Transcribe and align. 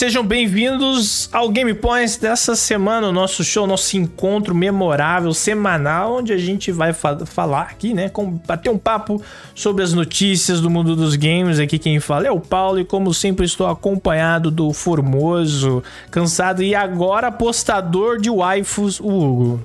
Sejam 0.00 0.24
bem-vindos 0.24 1.28
ao 1.30 1.50
Game 1.50 1.74
Points 1.74 2.16
dessa 2.16 2.56
semana, 2.56 3.08
o 3.08 3.12
nosso 3.12 3.44
show, 3.44 3.66
nosso 3.66 3.98
encontro 3.98 4.54
memorável 4.54 5.34
semanal, 5.34 6.16
onde 6.16 6.32
a 6.32 6.38
gente 6.38 6.72
vai 6.72 6.94
fa 6.94 7.26
falar 7.26 7.64
aqui, 7.64 7.92
né, 7.92 8.08
com, 8.08 8.30
bater 8.30 8.70
um 8.70 8.78
papo 8.78 9.22
sobre 9.54 9.84
as 9.84 9.92
notícias 9.92 10.58
do 10.58 10.70
mundo 10.70 10.96
dos 10.96 11.16
games. 11.16 11.58
Aqui 11.58 11.78
quem 11.78 12.00
fala 12.00 12.26
é 12.26 12.30
o 12.30 12.40
Paulo 12.40 12.80
e 12.80 12.84
como 12.86 13.12
sempre 13.12 13.44
estou 13.44 13.66
acompanhado 13.66 14.50
do 14.50 14.72
formoso, 14.72 15.82
cansado 16.10 16.62
e 16.62 16.74
agora 16.74 17.26
apostador 17.26 18.18
de 18.18 18.30
waifus, 18.30 19.00
o 19.00 19.06
Hugo. 19.06 19.60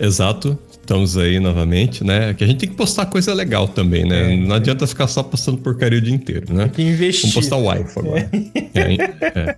Exato. 0.00 0.58
Estamos 0.86 1.18
aí 1.18 1.40
novamente, 1.40 2.04
né? 2.04 2.32
Que 2.32 2.44
a 2.44 2.46
gente 2.46 2.60
tem 2.60 2.68
que 2.68 2.76
postar 2.76 3.06
coisa 3.06 3.34
legal 3.34 3.66
também, 3.66 4.04
né? 4.04 4.32
É, 4.32 4.36
Não 4.36 4.54
é. 4.54 4.58
adianta 4.58 4.86
ficar 4.86 5.08
só 5.08 5.20
postando 5.20 5.58
porcaria 5.58 5.98
o 5.98 6.00
dia 6.00 6.14
inteiro, 6.14 6.54
né? 6.54 6.66
Tem 6.68 6.86
que 6.86 6.92
investir. 6.92 7.22
Vamos 7.22 7.34
postar 7.34 7.56
o 7.56 7.68
wife 7.68 7.98
agora. 7.98 8.30
É. 8.72 9.56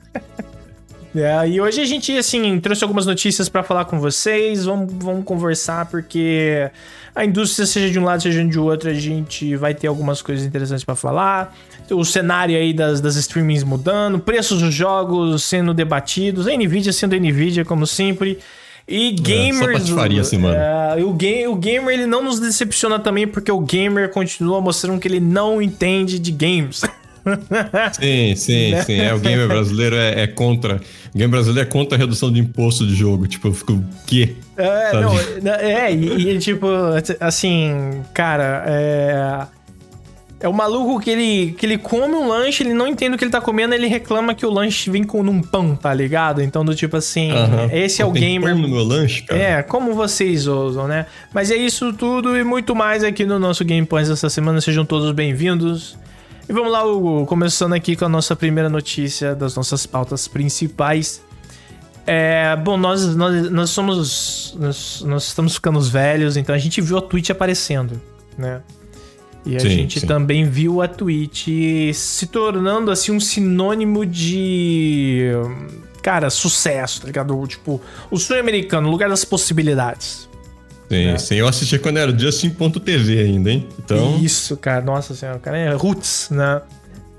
é, 1.14 1.20
é. 1.20 1.48
e 1.50 1.60
hoje 1.60 1.82
a 1.82 1.84
gente, 1.84 2.16
assim, 2.16 2.58
trouxe 2.60 2.82
algumas 2.82 3.04
notícias 3.04 3.46
para 3.46 3.62
falar 3.62 3.84
com 3.84 4.00
vocês. 4.00 4.64
Vamos, 4.64 4.90
vamos 4.90 5.22
conversar, 5.22 5.84
porque 5.90 6.70
a 7.14 7.26
indústria, 7.26 7.66
seja 7.66 7.90
de 7.90 7.98
um 7.98 8.04
lado, 8.04 8.22
seja 8.22 8.42
de 8.42 8.58
outro, 8.58 8.88
a 8.88 8.94
gente 8.94 9.54
vai 9.54 9.74
ter 9.74 9.86
algumas 9.86 10.22
coisas 10.22 10.46
interessantes 10.46 10.82
para 10.82 10.94
falar. 10.94 11.54
O 11.90 12.06
cenário 12.06 12.56
aí 12.56 12.72
das, 12.72 13.02
das 13.02 13.16
streamings 13.16 13.64
mudando, 13.64 14.18
preços 14.18 14.62
dos 14.62 14.72
jogos 14.72 15.44
sendo 15.44 15.74
debatidos, 15.74 16.46
a 16.46 16.56
Nvidia 16.56 16.90
sendo 16.90 17.14
a 17.14 17.18
Nvidia, 17.18 17.66
como 17.66 17.86
sempre. 17.86 18.38
E 18.88 19.12
gamers. 19.12 19.90
É, 19.90 20.18
assim, 20.18 20.38
mano. 20.38 20.56
É, 20.56 21.04
o, 21.04 21.12
game, 21.12 21.46
o 21.46 21.54
gamer 21.54 21.92
ele 21.92 22.06
não 22.06 22.24
nos 22.24 22.40
decepciona 22.40 22.98
também, 22.98 23.28
porque 23.28 23.52
o 23.52 23.60
gamer 23.60 24.10
continua 24.10 24.60
mostrando 24.62 24.98
que 24.98 25.06
ele 25.06 25.20
não 25.20 25.60
entende 25.60 26.18
de 26.18 26.32
games. 26.32 26.82
Sim, 28.00 28.34
sim, 28.36 28.70
né? 28.70 28.82
sim. 28.84 29.00
É, 29.00 29.12
o 29.12 29.18
gamer 29.18 29.46
brasileiro 29.46 29.94
é, 29.94 30.22
é, 30.22 30.26
contra. 30.26 30.76
O 31.14 31.18
gamer 31.18 31.28
brasileiro 31.28 31.68
é 31.68 31.70
contra 31.70 31.98
a 31.98 31.98
redução 31.98 32.32
de 32.32 32.40
imposto 32.40 32.86
de 32.86 32.94
jogo. 32.94 33.26
Tipo, 33.26 33.48
eu 33.48 33.52
fico, 33.52 33.72
o 33.74 33.84
quê? 34.06 34.36
É, 34.56 34.92
não, 35.42 35.54
é 35.54 35.92
e, 35.92 36.30
e, 36.30 36.38
tipo, 36.38 36.66
assim, 37.20 38.02
cara, 38.14 38.64
é. 38.66 39.57
É 40.40 40.48
o 40.48 40.52
maluco 40.52 41.00
que 41.00 41.10
ele, 41.10 41.52
que 41.58 41.66
ele 41.66 41.76
come 41.76 42.14
um 42.14 42.28
lanche, 42.28 42.62
ele 42.62 42.72
não 42.72 42.86
entende 42.86 43.16
o 43.16 43.18
que 43.18 43.24
ele 43.24 43.30
tá 43.30 43.40
comendo, 43.40 43.74
ele 43.74 43.88
reclama 43.88 44.32
que 44.34 44.46
o 44.46 44.50
lanche 44.50 44.88
vem 44.88 45.02
com 45.02 45.20
um 45.20 45.42
pão, 45.42 45.74
tá 45.74 45.92
ligado? 45.92 46.40
Então, 46.40 46.64
do 46.64 46.76
tipo 46.76 46.96
assim, 46.96 47.30
esse 47.72 48.00
é 48.00 48.06
o 48.06 48.12
gamer. 48.12 48.52
Pão 48.52 48.62
no 48.62 48.68
meu 48.68 48.84
lanche, 48.84 49.22
cara. 49.22 49.40
É, 49.40 49.62
como 49.64 49.94
vocês 49.94 50.46
ousam, 50.46 50.86
né? 50.86 51.06
Mas 51.34 51.50
é 51.50 51.56
isso 51.56 51.92
tudo 51.92 52.36
e 52.36 52.44
muito 52.44 52.76
mais 52.76 53.02
aqui 53.02 53.24
no 53.24 53.36
nosso 53.38 53.64
Game 53.64 53.84
Points 53.84 54.10
essa 54.10 54.30
semana. 54.30 54.60
Sejam 54.60 54.84
todos 54.84 55.10
bem-vindos. 55.10 55.98
E 56.48 56.52
vamos 56.52 56.70
lá, 56.70 56.84
Hugo, 56.84 57.26
começando 57.26 57.72
aqui 57.72 57.96
com 57.96 58.04
a 58.04 58.08
nossa 58.08 58.36
primeira 58.36 58.68
notícia 58.68 59.34
das 59.34 59.56
nossas 59.56 59.86
pautas 59.86 60.28
principais. 60.28 61.20
É, 62.06 62.54
bom, 62.54 62.76
nós, 62.76 63.16
nós, 63.16 63.50
nós 63.50 63.70
somos. 63.70 64.56
Nós, 64.58 65.02
nós 65.04 65.24
estamos 65.24 65.54
ficando 65.54 65.80
velhos, 65.80 66.36
então 66.36 66.54
a 66.54 66.58
gente 66.58 66.80
viu 66.80 66.96
a 66.96 67.02
Twitch 67.02 67.28
aparecendo, 67.30 68.00
né? 68.38 68.60
E 69.48 69.56
a 69.56 69.60
sim, 69.60 69.70
gente 69.70 70.00
sim. 70.00 70.06
também 70.06 70.44
viu 70.44 70.82
a 70.82 70.86
Twitch 70.86 71.48
se 71.94 72.26
tornando 72.26 72.90
assim 72.90 73.12
um 73.12 73.18
sinônimo 73.18 74.04
de. 74.04 75.30
Cara, 76.02 76.28
sucesso, 76.28 77.00
tá 77.00 77.06
ligado? 77.06 77.46
Tipo, 77.46 77.80
o 78.10 78.18
sonho 78.18 78.40
americano, 78.40 78.90
lugar 78.90 79.08
das 79.08 79.24
possibilidades. 79.24 80.28
Sim, 80.90 81.06
né? 81.06 81.18
sim. 81.18 81.34
Eu 81.36 81.48
assisti 81.48 81.78
quando 81.78 81.96
era 81.96 82.16
Justin.tv 82.16 83.20
ainda, 83.20 83.50
hein? 83.50 83.66
Então... 83.78 84.18
Isso, 84.18 84.54
cara. 84.56 84.84
Nossa 84.84 85.14
senhora, 85.14 85.38
cara 85.38 85.56
é 85.56 85.74
roots, 85.74 86.28
né? 86.30 86.60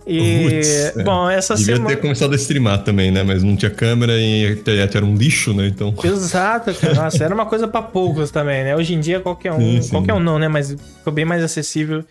E, 0.08 0.62
é. 0.96 1.04
bom, 1.04 1.30
essa 1.30 1.56
Devia 1.56 1.76
semana... 1.76 1.96
ter 1.96 2.02
começado 2.02 2.34
a 2.34 2.36
streamar 2.36 2.84
também, 2.84 3.12
né? 3.12 3.22
Mas 3.22 3.44
não 3.44 3.56
tinha 3.56 3.70
câmera 3.70 4.14
e 4.18 4.48
a 4.48 4.52
internet 4.52 4.98
era 4.98 5.06
um 5.06 5.16
lixo, 5.16 5.54
né? 5.54 5.68
Então... 5.68 5.94
Exato, 6.04 6.74
cara. 6.74 6.94
Nossa, 6.96 7.24
era 7.24 7.34
uma 7.34 7.46
coisa 7.46 7.68
para 7.68 7.82
poucos 7.82 8.32
também, 8.32 8.64
né? 8.64 8.76
Hoje 8.76 8.94
em 8.94 9.00
dia 9.00 9.20
qualquer 9.20 9.52
um, 9.52 9.60
sim, 9.60 9.82
sim. 9.82 9.90
qualquer 9.92 10.14
um 10.14 10.20
não, 10.20 10.40
né? 10.40 10.48
Mas 10.48 10.72
ficou 10.72 11.14
bem 11.14 11.26
mais 11.26 11.44
acessível. 11.44 12.04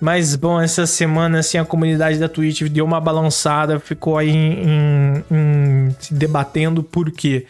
Mas, 0.00 0.36
bom, 0.36 0.60
essa 0.60 0.84
semana, 0.86 1.38
assim, 1.38 1.56
a 1.56 1.64
comunidade 1.64 2.18
da 2.18 2.28
Twitch 2.28 2.62
deu 2.62 2.84
uma 2.84 3.00
balançada, 3.00 3.80
ficou 3.80 4.18
aí 4.18 4.30
em, 4.30 4.62
em, 4.62 5.24
em 5.30 5.96
se 5.98 6.12
debatendo 6.12 6.82
por 6.82 7.10
quê. 7.10 7.46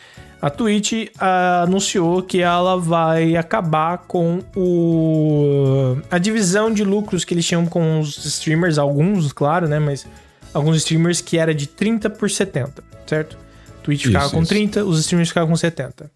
A 0.46 0.50
Twitch 0.50 0.92
uh, 0.92 1.64
anunciou 1.64 2.22
que 2.22 2.40
ela 2.40 2.76
vai 2.76 3.34
acabar 3.34 3.98
com 4.06 4.44
o 4.54 5.98
a 6.08 6.18
divisão 6.18 6.72
de 6.72 6.84
lucros 6.84 7.24
que 7.24 7.34
eles 7.34 7.44
tinham 7.44 7.66
com 7.66 7.98
os 7.98 8.24
streamers, 8.24 8.78
alguns, 8.78 9.32
claro, 9.32 9.66
né, 9.66 9.80
mas 9.80 10.06
alguns 10.54 10.76
streamers 10.76 11.20
que 11.20 11.36
era 11.36 11.52
de 11.52 11.66
30 11.66 12.10
por 12.10 12.30
70, 12.30 12.84
certo? 13.08 13.36
Twitch 13.82 14.02
isso, 14.02 14.12
ficava 14.12 14.30
com 14.30 14.42
isso. 14.42 14.48
30, 14.48 14.84
os 14.84 15.00
streamers 15.00 15.30
ficavam 15.30 15.48
com 15.48 15.56
70. 15.56 16.08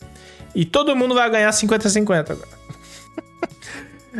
E 0.54 0.64
todo 0.64 0.94
mundo 0.94 1.12
vai 1.12 1.28
ganhar 1.28 1.50
50 1.50 1.88
50 1.88 2.32
agora. 2.32 2.48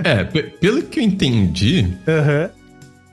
É, 0.03 0.25
pelo 0.25 0.83
que 0.83 0.99
eu 0.99 1.05
entendi, 1.05 1.83
uhum. 1.83 2.49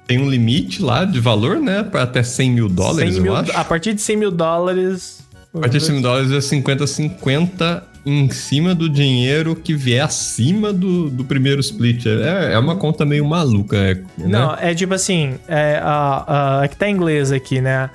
tem 0.07 0.17
um 0.19 0.27
limite 0.27 0.81
lá 0.81 1.05
de 1.05 1.19
valor, 1.19 1.59
né? 1.59 1.83
Para 1.83 2.03
até 2.03 2.23
100 2.23 2.51
mil 2.51 2.67
dólares, 2.67 3.13
100 3.13 3.21
mil, 3.21 3.33
eu 3.33 3.37
acho. 3.37 3.51
A 3.55 3.63
partir 3.63 3.93
de 3.93 4.01
100 4.01 4.17
mil 4.17 4.31
dólares. 4.31 5.26
A 5.57 5.61
partir 5.61 5.79
de 5.79 5.85
100 5.85 5.93
mil 5.93 6.03
dólares 6.03 6.31
é 6.31 6.37
50-50 6.37 7.83
em 8.05 8.29
cima 8.29 8.73
do 8.73 8.89
dinheiro 8.89 9.55
que 9.55 9.73
vier 9.73 10.05
acima 10.05 10.71
do, 10.71 11.09
do 11.09 11.25
primeiro 11.25 11.59
split. 11.59 12.05
É, 12.05 12.53
é 12.53 12.59
uma 12.59 12.75
conta 12.77 13.05
meio 13.05 13.25
maluca, 13.25 13.75
é, 13.75 13.95
né? 14.17 14.27
Não, 14.27 14.55
é 14.55 14.73
tipo 14.73 14.93
assim, 14.93 15.35
é, 15.47 15.81
uh, 15.83 16.59
uh, 16.59 16.63
é 16.63 16.67
que 16.67 16.77
tá 16.77 16.87
em 16.87 16.93
inglês 16.93 17.31
aqui, 17.31 17.59
né? 17.59 17.89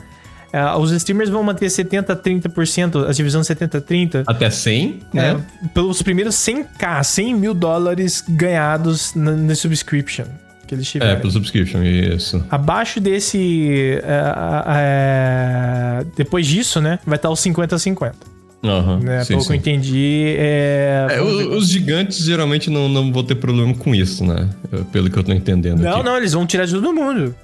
Uh, 0.53 0.78
os 0.78 0.91
streamers 0.91 1.31
vão 1.31 1.43
manter 1.43 1.67
70% 1.67 2.21
30%, 2.21 3.09
a 3.09 3.12
divisão 3.12 3.41
70-30%. 3.41 4.25
Até 4.27 4.51
100, 4.51 5.01
né? 5.15 5.43
É, 5.65 5.69
pelos 5.69 6.03
primeiros 6.03 6.34
100k, 6.34 7.03
100 7.03 7.34
mil 7.34 7.55
dólares 7.55 8.22
ganhados 8.28 9.15
na, 9.15 9.33
na 9.33 9.55
subscription 9.55 10.27
que 10.72 10.77
eles 10.77 10.88
tiveram. 10.88 11.12
É, 11.12 11.16
pelo 11.16 11.31
subscription, 11.31 11.83
isso. 11.83 12.44
Abaixo 12.50 12.99
desse. 12.99 14.00
É, 14.03 16.00
é, 16.00 16.06
depois 16.16 16.47
disso, 16.47 16.81
né? 16.81 16.99
Vai 17.06 17.16
estar 17.16 17.31
os 17.31 17.41
50-50. 17.41 18.15
Uhum, 18.62 19.00
né? 19.00 19.25
Sim, 19.25 19.28
Pelo 19.28 19.41
sim. 19.41 19.47
que 19.49 19.53
eu 19.53 19.56
entendi, 19.56 20.37
é... 20.38 21.09
é 21.10 21.21
os, 21.21 21.69
gigantes 21.69 22.25
geralmente 22.25 22.71
não, 22.71 22.88
não 22.88 23.12
vão 23.12 23.25
ter 23.25 23.34
problema 23.34 23.75
com 23.75 23.93
isso, 23.93 24.25
né? 24.25 24.49
Pelo 24.93 25.10
que 25.10 25.19
eu 25.19 25.25
tô 25.25 25.33
entendendo. 25.33 25.81
Não, 25.81 25.97
aqui. 25.97 26.05
não, 26.05 26.16
eles 26.16 26.33
vão 26.33 26.47
tirar 26.47 26.65
de 26.65 26.72
todo 26.72 26.93
mundo. 26.93 27.34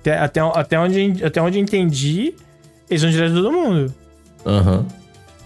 Até, 0.00 0.18
até, 0.18 0.40
até, 0.40 0.78
onde, 0.78 1.24
até 1.24 1.40
onde 1.40 1.58
eu 1.58 1.62
entendi, 1.62 2.34
eles 2.90 3.02
vão 3.02 3.10
tirar 3.12 3.28
de 3.28 3.34
todo 3.34 3.52
mundo. 3.52 3.94
Aham. 4.44 4.78
Uhum. 4.78 4.86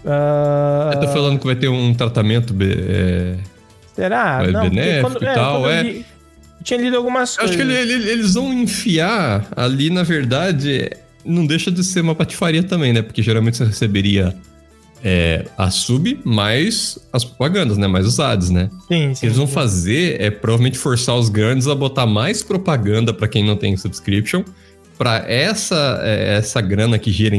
Uh... 0.03 0.93
Eu 0.93 0.99
tô 1.01 1.07
falando 1.09 1.39
que 1.39 1.45
vai 1.45 1.55
ter 1.55 1.67
um 1.67 1.93
tratamento. 1.93 2.55
É... 2.59 3.35
Será? 3.93 4.47
Não, 4.47 4.67
benéfico 4.67 5.11
quando, 5.11 5.23
e 5.23 5.27
é, 5.27 5.33
tal, 5.33 5.69
é. 5.69 5.95
Eu, 6.59 6.63
tinha 6.63 6.79
lido 6.79 6.97
algumas 6.97 7.35
coisas. 7.35 7.55
Acho 7.55 7.57
que 7.57 7.71
ele, 7.71 7.93
ele, 7.93 8.09
eles 8.09 8.33
vão 8.33 8.53
enfiar 8.53 9.47
ali, 9.55 9.89
na 9.89 10.03
verdade. 10.03 10.89
Não 11.25 11.45
deixa 11.45 11.71
de 11.71 11.83
ser 11.83 12.01
uma 12.01 12.15
patifaria 12.15 12.63
também, 12.63 12.93
né? 12.93 13.01
Porque 13.01 13.21
geralmente 13.21 13.57
você 13.57 13.65
receberia 13.65 14.35
é, 15.03 15.45
a 15.57 15.69
sub 15.69 16.19
mais 16.23 16.97
as 17.11 17.23
propagandas, 17.23 17.77
né? 17.77 17.87
Mais 17.87 18.05
os 18.05 18.19
ads, 18.19 18.49
né? 18.49 18.69
Sim, 18.87 18.87
sim. 18.87 19.11
O 19.11 19.19
que 19.19 19.25
eles 19.25 19.37
vão 19.37 19.47
fazer 19.47 20.21
é 20.21 20.29
provavelmente 20.29 20.77
forçar 20.77 21.15
os 21.15 21.29
grandes 21.29 21.67
a 21.67 21.75
botar 21.75 22.05
mais 22.05 22.43
propaganda 22.43 23.13
para 23.13 23.27
quem 23.27 23.43
não 23.43 23.55
tem 23.55 23.75
subscription 23.77 24.43
para 24.99 25.23
essa, 25.31 26.01
é, 26.03 26.35
essa 26.35 26.59
grana 26.59 26.99
que 26.99 27.09
gira 27.09 27.37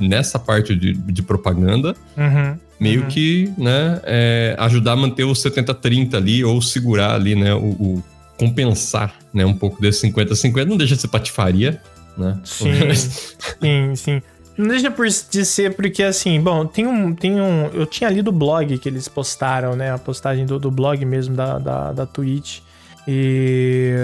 nessa 0.00 0.36
parte 0.36 0.74
de, 0.74 0.92
de 0.92 1.22
propaganda, 1.22 1.94
uhum, 2.16 2.56
meio 2.78 3.02
uhum. 3.02 3.08
que 3.08 3.52
né, 3.56 4.00
é, 4.02 4.56
ajudar 4.58 4.92
a 4.92 4.96
manter 4.96 5.22
o 5.22 5.32
70-30 5.32 6.14
ali, 6.14 6.44
ou 6.44 6.60
segurar 6.60 7.14
ali, 7.14 7.36
né, 7.36 7.54
o, 7.54 7.68
o, 7.68 8.04
compensar 8.38 9.14
né, 9.34 9.44
um 9.44 9.54
pouco 9.54 9.80
desse 9.80 10.06
50-50. 10.10 10.64
Não 10.64 10.76
deixa 10.76 10.94
de 10.94 11.02
ser 11.02 11.08
patifaria, 11.08 11.80
né? 12.16 12.38
Sim, 12.44 12.94
sim, 12.94 13.96
sim. 13.96 14.22
Não 14.56 14.66
deixa 14.66 14.90
por 14.90 15.06
de 15.06 15.44
ser, 15.44 15.74
porque 15.74 16.02
assim, 16.02 16.40
bom, 16.40 16.66
tem 16.66 16.84
um, 16.84 17.14
tem 17.14 17.40
um. 17.40 17.66
Eu 17.72 17.86
tinha 17.86 18.10
lido 18.10 18.28
o 18.28 18.32
blog 18.32 18.76
que 18.78 18.88
eles 18.88 19.06
postaram, 19.06 19.76
né? 19.76 19.92
A 19.92 19.98
postagem 19.98 20.44
do, 20.44 20.58
do 20.58 20.68
blog 20.68 21.04
mesmo 21.04 21.36
da, 21.36 21.58
da, 21.58 21.92
da 21.92 22.06
Twitch. 22.06 22.58
E 23.06 23.94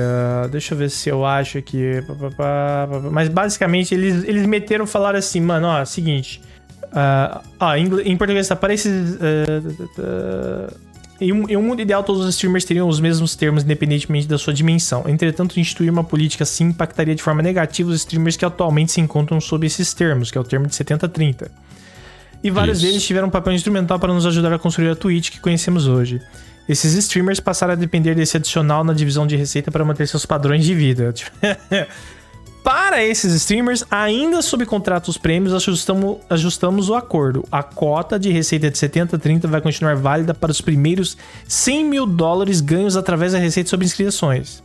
uh, 0.44 0.48
deixa 0.48 0.72
eu 0.72 0.78
ver 0.78 0.90
se 0.90 1.08
eu 1.08 1.26
acho 1.26 1.58
aqui. 1.58 2.00
Mas 3.10 3.28
basicamente 3.28 3.94
eles, 3.94 4.22
eles 4.24 4.46
meteram 4.46 4.86
falar 4.86 5.16
assim, 5.16 5.40
mano, 5.40 5.66
ó, 5.66 5.84
seguinte. 5.84 6.40
Uh, 6.84 7.40
ó, 7.58 7.74
em, 7.74 7.86
em 8.02 8.16
português 8.16 8.46
tá, 8.46 8.54
para 8.54 8.72
esses. 8.72 9.16
Uh, 9.16 10.93
em, 11.24 11.32
um, 11.32 11.48
em 11.48 11.56
um 11.56 11.62
mundo 11.62 11.80
ideal, 11.80 12.02
todos 12.02 12.22
os 12.22 12.34
streamers 12.34 12.64
teriam 12.64 12.88
os 12.88 13.00
mesmos 13.00 13.34
termos, 13.34 13.64
independentemente 13.64 14.26
da 14.26 14.38
sua 14.38 14.52
dimensão. 14.52 15.04
Entretanto, 15.08 15.58
instituir 15.58 15.90
uma 15.90 16.04
política 16.04 16.44
assim 16.44 16.66
impactaria 16.66 17.14
de 17.14 17.22
forma 17.22 17.42
negativa 17.42 17.90
os 17.90 17.96
streamers 17.96 18.36
que 18.36 18.44
atualmente 18.44 18.92
se 18.92 19.00
encontram 19.00 19.40
sob 19.40 19.66
esses 19.66 19.94
termos, 19.94 20.30
que 20.30 20.38
é 20.38 20.40
o 20.40 20.44
termo 20.44 20.66
de 20.66 20.74
70-30. 20.74 21.48
E 22.42 22.50
vários 22.50 22.78
Isso. 22.78 22.86
deles 22.86 23.04
tiveram 23.04 23.28
um 23.28 23.30
papel 23.30 23.54
instrumental 23.54 23.98
para 23.98 24.12
nos 24.12 24.26
ajudar 24.26 24.52
a 24.52 24.58
construir 24.58 24.90
a 24.90 24.94
Twitch 24.96 25.30
que 25.30 25.40
conhecemos 25.40 25.86
hoje. 25.86 26.20
Esses 26.68 26.94
streamers 26.94 27.40
passaram 27.40 27.72
a 27.72 27.76
depender 27.76 28.14
desse 28.14 28.36
adicional 28.36 28.84
na 28.84 28.92
divisão 28.92 29.26
de 29.26 29.36
receita 29.36 29.70
para 29.70 29.84
manter 29.84 30.06
seus 30.06 30.26
padrões 30.26 30.64
de 30.64 30.74
vida. 30.74 31.12
Para 32.64 33.04
esses 33.04 33.34
streamers, 33.34 33.84
ainda 33.90 34.40
sob 34.40 34.64
contrato 34.64 35.08
os 35.08 35.18
prêmios, 35.18 35.52
ajustamos, 35.52 36.16
ajustamos 36.30 36.88
o 36.88 36.94
acordo. 36.94 37.46
A 37.52 37.62
cota 37.62 38.18
de 38.18 38.30
receita 38.30 38.70
de 38.70 38.78
70-30 38.78 39.46
vai 39.46 39.60
continuar 39.60 39.96
válida 39.96 40.32
para 40.32 40.50
os 40.50 40.62
primeiros 40.62 41.14
100 41.46 41.84
mil 41.84 42.06
dólares 42.06 42.62
ganhos 42.62 42.96
através 42.96 43.32
da 43.32 43.38
receita 43.38 43.68
sobre 43.68 43.84
inscrições. 43.84 44.62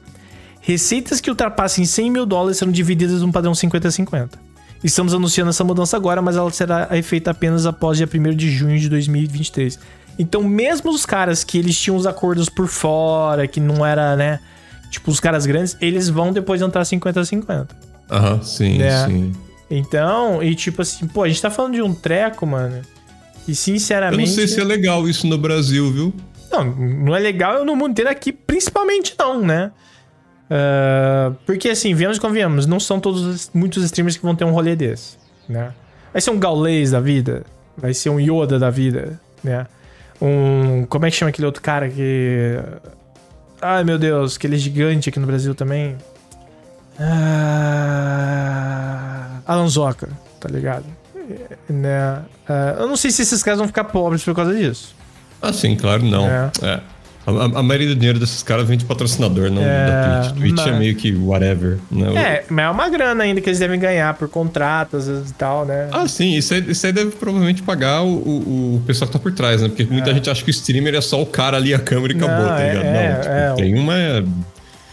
Receitas 0.61 1.19
que 1.19 1.29
ultrapassem 1.29 1.83
100 1.83 2.09
mil 2.09 2.25
dólares 2.25 2.57
serão 2.57 2.71
divididas 2.71 3.21
num 3.21 3.33
padrão 3.33 3.51
50-50. 3.51 4.29
Estamos 4.81 5.13
anunciando 5.13 5.49
essa 5.49 5.65
mudança 5.65 5.97
agora, 5.97 6.21
mas 6.21 6.37
ela 6.37 6.49
será 6.51 6.87
feita 7.03 7.31
apenas 7.31 7.65
após 7.65 7.97
dia 7.97 8.07
1 8.07 8.33
de 8.33 8.49
junho 8.49 8.79
de 8.79 8.87
2023. 8.87 9.77
Então, 10.17 10.41
mesmo 10.41 10.89
os 10.89 11.05
caras 11.05 11.43
que 11.43 11.57
eles 11.57 11.77
tinham 11.77 11.97
os 11.97 12.07
acordos 12.07 12.47
por 12.47 12.67
fora, 12.67 13.45
que 13.45 13.59
não 13.59 13.85
era, 13.85 14.15
né? 14.15 14.39
Tipo, 14.89 15.11
os 15.11 15.19
caras 15.19 15.45
grandes, 15.45 15.75
eles 15.81 16.07
vão 16.07 16.31
depois 16.31 16.61
entrar 16.61 16.83
50-50. 16.83 17.88
Aham, 18.09 18.41
sim, 18.41 18.77
né? 18.77 19.05
sim. 19.05 19.33
Então, 19.69 20.41
e 20.41 20.55
tipo 20.55 20.81
assim, 20.81 21.07
pô, 21.07 21.23
a 21.23 21.27
gente 21.27 21.41
tá 21.41 21.51
falando 21.51 21.75
de 21.75 21.81
um 21.81 21.93
treco, 21.93 22.45
mano. 22.45 22.81
E 23.47 23.53
sinceramente. 23.53 24.21
Eu 24.21 24.27
não 24.27 24.33
sei 24.33 24.47
se 24.47 24.59
é 24.59 24.63
legal 24.63 25.07
isso 25.07 25.27
no 25.27 25.37
Brasil, 25.37 25.91
viu? 25.91 26.13
Não, 26.51 26.65
não 26.65 27.15
é 27.15 27.19
legal 27.19 27.63
no 27.63 27.75
mundo 27.75 27.91
inteiro 27.91 28.09
aqui, 28.09 28.31
principalmente 28.31 29.13
não, 29.17 29.41
né? 29.41 29.71
Uh, 30.49 31.35
porque 31.45 31.69
assim, 31.69 31.93
viemos 31.93 32.17
e 32.17 32.19
convenhamos, 32.19 32.65
não 32.65 32.79
são 32.79 32.99
todos 32.99 33.51
muitos 33.53 33.83
streamers 33.83 34.17
que 34.17 34.23
vão 34.23 34.35
ter 34.35 34.45
um 34.45 34.51
rolê 34.51 34.75
desse, 34.75 35.17
né? 35.47 35.71
Vai 36.11 36.21
ser 36.21 36.31
um 36.31 36.39
Gaules 36.39 36.89
da 36.89 36.99
vida, 36.99 37.45
vai 37.77 37.93
ser 37.93 38.09
um 38.09 38.19
Yoda 38.19 38.57
da 38.57 38.71
vida, 38.71 39.19
né? 39.43 39.67
Um. 40.19 40.85
Como 40.87 41.05
é 41.05 41.11
que 41.11 41.17
chama 41.17 41.29
aquele 41.29 41.45
outro 41.45 41.61
cara 41.61 41.87
que. 41.87 42.57
Ai 43.61 43.83
meu 43.83 43.99
Deus, 43.99 44.37
aquele 44.37 44.57
gigante 44.57 45.09
aqui 45.09 45.19
no 45.19 45.27
Brasil 45.27 45.53
também. 45.53 45.95
Ah, 46.99 48.59
Alanzoca, 49.47 50.09
tá 50.39 50.49
ligado? 50.49 50.85
É, 51.15 51.71
né? 51.71 52.19
Ah, 52.47 52.75
eu 52.79 52.87
não 52.87 52.97
sei 52.97 53.11
se 53.11 53.21
esses 53.21 53.41
caras 53.41 53.59
vão 53.59 53.67
ficar 53.67 53.85
pobres 53.85 54.23
por 54.23 54.35
causa 54.35 54.53
disso. 54.53 54.95
Ah, 55.41 55.53
sim, 55.53 55.75
claro, 55.75 56.03
não. 56.03 56.27
É. 56.27 56.51
é. 56.61 56.79
A, 57.27 57.59
a, 57.59 57.63
maioria 57.63 57.89
do 57.89 57.95
dinheiro 57.95 58.17
desses 58.17 58.41
caras 58.41 58.67
vem 58.67 58.77
de 58.77 58.85
patrocinador, 58.85 59.51
não 59.51 59.61
é, 59.61 59.85
da 59.85 60.21
Twitch. 60.21 60.37
Twitch 60.37 60.51
é 60.51 60.55
mas... 60.55 60.67
é 60.67 60.79
meio 60.79 60.95
que 60.95 61.15
whatever, 61.15 61.77
né? 61.91 62.15
É, 62.15 62.43
mas 62.49 62.65
é 62.65 62.69
uma 62.69 62.89
grana 62.89 63.23
ainda 63.23 63.39
que 63.39 63.49
eles 63.49 63.59
devem 63.59 63.79
ganhar 63.79 64.13
por 64.15 64.27
contratos 64.29 65.07
e 65.07 65.33
tal, 65.37 65.65
né? 65.65 65.89
Ah, 65.91 66.07
sim, 66.07 66.35
isso 66.35 66.53
aí, 66.53 66.71
isso 66.71 66.85
aí 66.85 66.91
deve 66.91 67.11
provavelmente 67.11 67.61
pagar 67.61 68.01
o, 68.01 68.07
o, 68.07 68.75
o, 68.77 68.83
pessoal 68.87 69.07
que 69.07 69.13
tá 69.13 69.19
por 69.19 69.31
trás, 69.31 69.61
né? 69.61 69.67
Porque 69.67 69.83
muita 69.83 70.09
é. 70.09 70.13
gente 70.15 70.29
acha 70.29 70.43
que 70.43 70.49
o 70.49 70.51
streamer 70.51 70.95
é 70.95 71.01
só 71.01 71.21
o 71.21 71.25
cara 71.25 71.57
ali, 71.57 71.73
a 71.73 71.79
câmera 71.79 72.13
e 72.13 72.15
não, 72.15 72.27
acabou, 72.27 72.47
tá 72.47 72.63
ligado? 72.63 72.85
É, 72.85 73.13
não, 73.13 73.21
tipo, 73.21 73.33
é, 73.33 73.53
tem 73.53 73.75
uma 73.77 73.93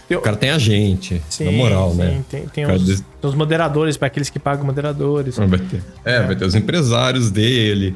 eu... 0.08 0.20
O 0.20 0.22
cara 0.22 0.36
tem 0.36 0.50
agente, 0.50 1.20
sim, 1.28 1.44
na 1.44 1.52
moral, 1.52 1.90
sim, 1.90 1.96
né? 1.96 2.24
Tem, 2.28 2.46
tem 2.46 2.66
os, 2.70 2.84
des... 2.84 3.04
os, 3.20 3.34
moderadores, 3.34 3.96
para 3.96 4.06
aqueles 4.06 4.30
que 4.30 4.38
pagam 4.38 4.64
moderadores. 4.64 5.36
Vai 5.36 5.58
ter. 5.58 5.82
É, 6.04 6.22
vai 6.22 6.36
ter 6.36 6.44
os 6.44 6.54
empresários 6.54 7.30
dele. 7.30 7.94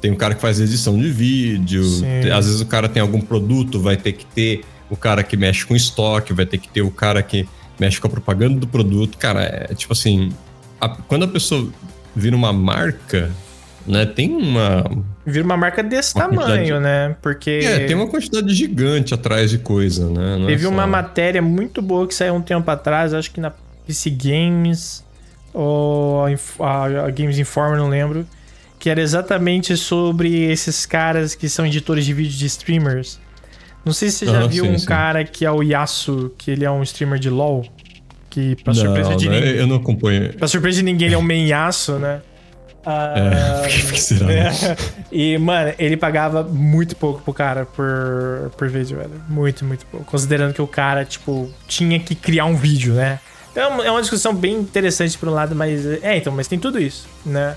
Tem 0.00 0.10
um 0.10 0.16
cara 0.16 0.34
que 0.34 0.40
faz 0.40 0.60
edição 0.60 0.98
de 0.98 1.10
vídeo. 1.10 1.84
Às 2.34 2.46
vezes 2.46 2.60
o 2.60 2.66
cara 2.66 2.88
tem 2.88 3.00
algum 3.00 3.20
produto, 3.20 3.80
vai 3.80 3.96
ter 3.96 4.12
que 4.12 4.26
ter 4.26 4.64
o 4.90 4.96
cara 4.96 5.22
que 5.22 5.36
mexe 5.36 5.64
com 5.64 5.76
estoque, 5.76 6.32
vai 6.32 6.44
ter 6.44 6.58
que 6.58 6.68
ter 6.68 6.82
o 6.82 6.90
cara 6.90 7.22
que 7.22 7.48
mexe 7.78 8.00
com 8.00 8.08
a 8.08 8.10
propaganda 8.10 8.58
do 8.58 8.66
produto. 8.66 9.16
Cara, 9.16 9.68
é 9.70 9.74
tipo 9.74 9.92
assim. 9.92 10.32
A, 10.80 10.88
quando 10.88 11.24
a 11.24 11.28
pessoa 11.28 11.68
vira 12.14 12.34
uma 12.34 12.52
marca, 12.52 13.30
né? 13.86 14.06
Tem 14.06 14.30
uma. 14.30 14.84
Vira 15.24 15.44
uma 15.44 15.56
marca 15.56 15.82
desse 15.82 16.14
uma 16.14 16.28
tamanho, 16.28 16.80
né? 16.80 17.16
Porque. 17.22 17.60
É, 17.62 17.86
tem 17.86 17.96
uma 17.96 18.06
quantidade 18.06 18.52
gigante 18.54 19.14
atrás 19.14 19.50
de 19.50 19.58
coisa, 19.58 20.08
né? 20.08 20.36
Não 20.36 20.44
é 20.44 20.48
Teve 20.48 20.64
é 20.64 20.66
só... 20.66 20.70
uma 20.70 20.86
matéria 20.86 21.42
muito 21.42 21.80
boa 21.82 22.06
que 22.06 22.14
saiu 22.14 22.34
um 22.34 22.42
tempo 22.42 22.70
atrás, 22.70 23.14
acho 23.14 23.30
que 23.30 23.40
na 23.40 23.52
PC 23.86 24.10
Games 24.10 25.04
ou 25.52 26.24
a, 26.60 27.10
Games 27.10 27.38
Informer, 27.38 27.78
não 27.78 27.88
lembro. 27.88 28.26
Que 28.78 28.90
era 28.90 29.00
exatamente 29.00 29.76
sobre 29.76 30.50
esses 30.50 30.84
caras 30.84 31.36
que 31.36 31.48
são 31.48 31.64
editores 31.64 32.04
de 32.04 32.12
vídeo 32.12 32.36
de 32.36 32.46
streamers. 32.46 33.20
Não 33.84 33.92
sei 33.92 34.10
se 34.10 34.18
você 34.18 34.26
já 34.26 34.46
viu 34.46 34.64
sim, 34.64 34.70
um 34.72 34.78
sim. 34.78 34.86
cara 34.86 35.24
que 35.24 35.44
é 35.44 35.50
o 35.50 35.62
Yasu, 35.62 36.32
que 36.36 36.50
ele 36.50 36.64
é 36.64 36.70
um 36.70 36.82
streamer 36.82 37.18
de 37.18 37.30
LoL. 37.30 37.64
Que, 38.28 38.56
pra 38.64 38.72
surpresa 38.72 39.10
não, 39.10 39.16
de 39.16 39.28
ninguém. 39.28 39.50
Eu 39.50 39.66
não 39.66 39.76
acompanho. 39.76 40.32
Pra 40.32 40.48
surpresa 40.48 40.78
de 40.78 40.84
ninguém, 40.84 41.06
ele 41.08 41.14
é 41.14 41.18
um 41.18 41.30
Yasu, 41.30 41.98
né? 41.98 42.22
Uh, 42.84 43.64
é, 43.64 43.68
que 43.92 44.00
será 44.00 44.32
é. 44.32 44.52
E, 45.10 45.38
mano, 45.38 45.72
ele 45.78 45.96
pagava 45.96 46.42
muito 46.42 46.96
pouco 46.96 47.22
pro 47.22 47.32
cara 47.32 47.64
por, 47.64 48.50
por 48.56 48.68
vídeo, 48.68 48.98
velho. 48.98 49.22
Muito, 49.28 49.64
muito 49.64 49.86
pouco. 49.86 50.04
Considerando 50.06 50.52
que 50.52 50.62
o 50.62 50.66
cara, 50.66 51.04
tipo, 51.04 51.48
tinha 51.68 51.98
que 52.00 52.14
criar 52.14 52.44
um 52.46 52.56
vídeo, 52.56 52.94
né? 52.94 53.20
Então 53.52 53.82
é 53.82 53.90
uma 53.90 54.00
discussão 54.00 54.34
bem 54.34 54.54
interessante 54.54 55.16
por 55.16 55.28
um 55.28 55.32
lado, 55.32 55.54
mas. 55.54 55.86
É, 56.02 56.16
então, 56.16 56.32
mas 56.32 56.48
tem 56.48 56.58
tudo 56.58 56.80
isso, 56.80 57.06
né? 57.24 57.56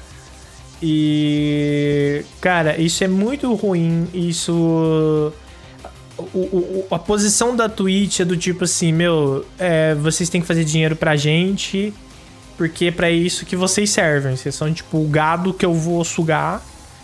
E. 0.82 2.24
Cara, 2.40 2.80
isso 2.80 3.04
é 3.04 3.08
muito 3.08 3.54
ruim. 3.56 4.08
Isso. 4.14 5.34
O, 6.18 6.24
o, 6.24 6.88
a 6.92 7.00
posição 7.00 7.56
da 7.56 7.68
Twitch 7.68 8.22
é 8.22 8.26
do 8.26 8.38
tipo 8.38 8.64
assim, 8.64 8.94
meu, 8.94 9.46
é, 9.60 9.96
vocês 9.96 10.30
têm 10.30 10.40
que 10.40 10.48
fazer 10.48 10.64
dinheiro 10.64 10.96
pra 10.96 11.16
gente 11.18 11.94
porque 12.58 12.86
é 12.86 12.92
pra 12.92 13.10
isso 13.10 13.46
que 13.46 13.56
vocês 13.56 13.90
servem. 13.90 14.36
Vocês 14.36 14.56
são 14.56 14.74
tipo 14.74 14.98
o 14.98 15.08
gado 15.08 15.54
que 15.54 15.66
eu 15.66 15.74
vou 15.74 16.04
sugar. 16.04 16.62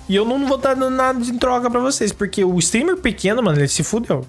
E 0.08 0.16
eu 0.16 0.26
não 0.26 0.46
vou 0.46 0.58
dar 0.58 0.76
nada 0.76 1.24
em 1.24 1.38
troca 1.38 1.70
pra 1.70 1.80
vocês. 1.80 2.12
Porque 2.12 2.44
o 2.44 2.58
streamer 2.60 2.98
pequeno, 2.98 3.42
mano, 3.42 3.60
ele 3.60 3.68
se 3.68 3.84
fudeu. 3.84 4.26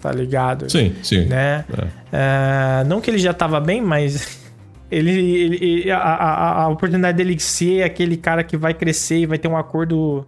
Tá 0.00 0.12
ligado? 0.12 0.70
Sim, 0.70 0.94
sim. 1.02 1.24
Né? 1.26 1.64
É. 2.12 2.80
É, 2.80 2.84
não 2.84 3.00
que 3.00 3.10
ele 3.10 3.18
já 3.18 3.32
tava 3.32 3.60
bem, 3.60 3.80
mas. 3.80 4.44
Ele, 4.88 5.10
ele 5.10 5.90
a, 5.90 5.98
a, 5.98 6.62
a, 6.62 6.68
oportunidade 6.68 7.18
dele 7.18 7.36
ser 7.40 7.82
aquele 7.82 8.16
cara 8.16 8.44
que 8.44 8.56
vai 8.56 8.72
crescer 8.72 9.18
e 9.18 9.26
vai 9.26 9.36
ter 9.36 9.48
um 9.48 9.56
acordo 9.56 10.24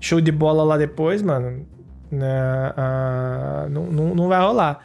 show 0.00 0.20
de 0.20 0.32
bola 0.32 0.64
lá 0.64 0.76
depois, 0.76 1.22
mano. 1.22 1.64
Né? 2.10 2.72
Uh, 2.76 3.68
não, 3.70 3.84
não, 3.84 4.14
não 4.16 4.26
vai 4.26 4.40
rolar. 4.40 4.84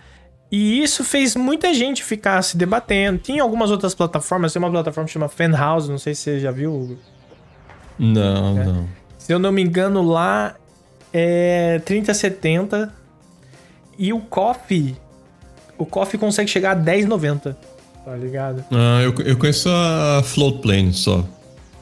E 0.52 0.82
isso 0.82 1.04
fez 1.04 1.36
muita 1.36 1.74
gente 1.74 2.04
ficar 2.04 2.42
se 2.42 2.58
debatendo. 2.58 3.20
Tinha 3.20 3.44
algumas 3.44 3.70
outras 3.70 3.94
plataformas, 3.94 4.52
tem 4.52 4.60
uma 4.60 4.72
plataforma 4.72 5.06
que 5.06 5.14
chama 5.14 5.30
Fanhouse, 5.30 5.90
não 5.90 6.00
sei 6.00 6.16
se 6.16 6.22
você 6.22 6.40
já 6.40 6.52
viu. 6.52 6.98
Não, 7.98 8.60
é. 8.60 8.66
não. 8.66 8.90
Se 9.18 9.32
eu 9.32 9.38
não 9.38 9.52
me 9.52 9.62
engano, 9.62 10.02
lá 10.02 10.56
é 11.14 11.80
3070 11.86 12.92
e 13.98 14.12
o 14.12 14.20
Coffee, 14.22 14.96
o 15.78 15.86
Coffee 15.86 16.20
consegue 16.20 16.50
chegar 16.50 16.72
a 16.72 16.80
10,90. 16.82 17.56
Tá 18.04 18.16
ligado? 18.16 18.66
Ah, 18.72 19.02
eu, 19.04 19.14
eu 19.24 19.38
conheço 19.38 19.70
a 19.70 20.24
Floatplane 20.24 20.94
só. 20.94 21.24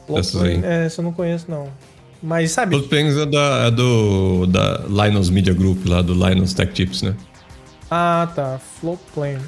Floatplane, 0.06 0.62
é, 0.64 0.86
essa 0.86 1.00
eu 1.00 1.04
não 1.04 1.12
conheço 1.12 1.46
não. 1.48 1.68
Mas 2.22 2.50
sabe? 2.50 2.74
Floatplanes 2.74 3.16
é, 3.16 3.24
da, 3.24 3.66
é 3.66 3.70
do 3.70 4.46
da 4.46 4.82
Linus 4.88 5.30
Media 5.30 5.54
Group, 5.54 5.86
lá 5.86 6.02
do 6.02 6.12
Linus 6.12 6.52
Tech 6.52 6.72
Tips, 6.72 7.02
né? 7.02 7.14
Ah, 7.90 8.28
tá. 8.34 8.60
Floatplane. 8.80 9.40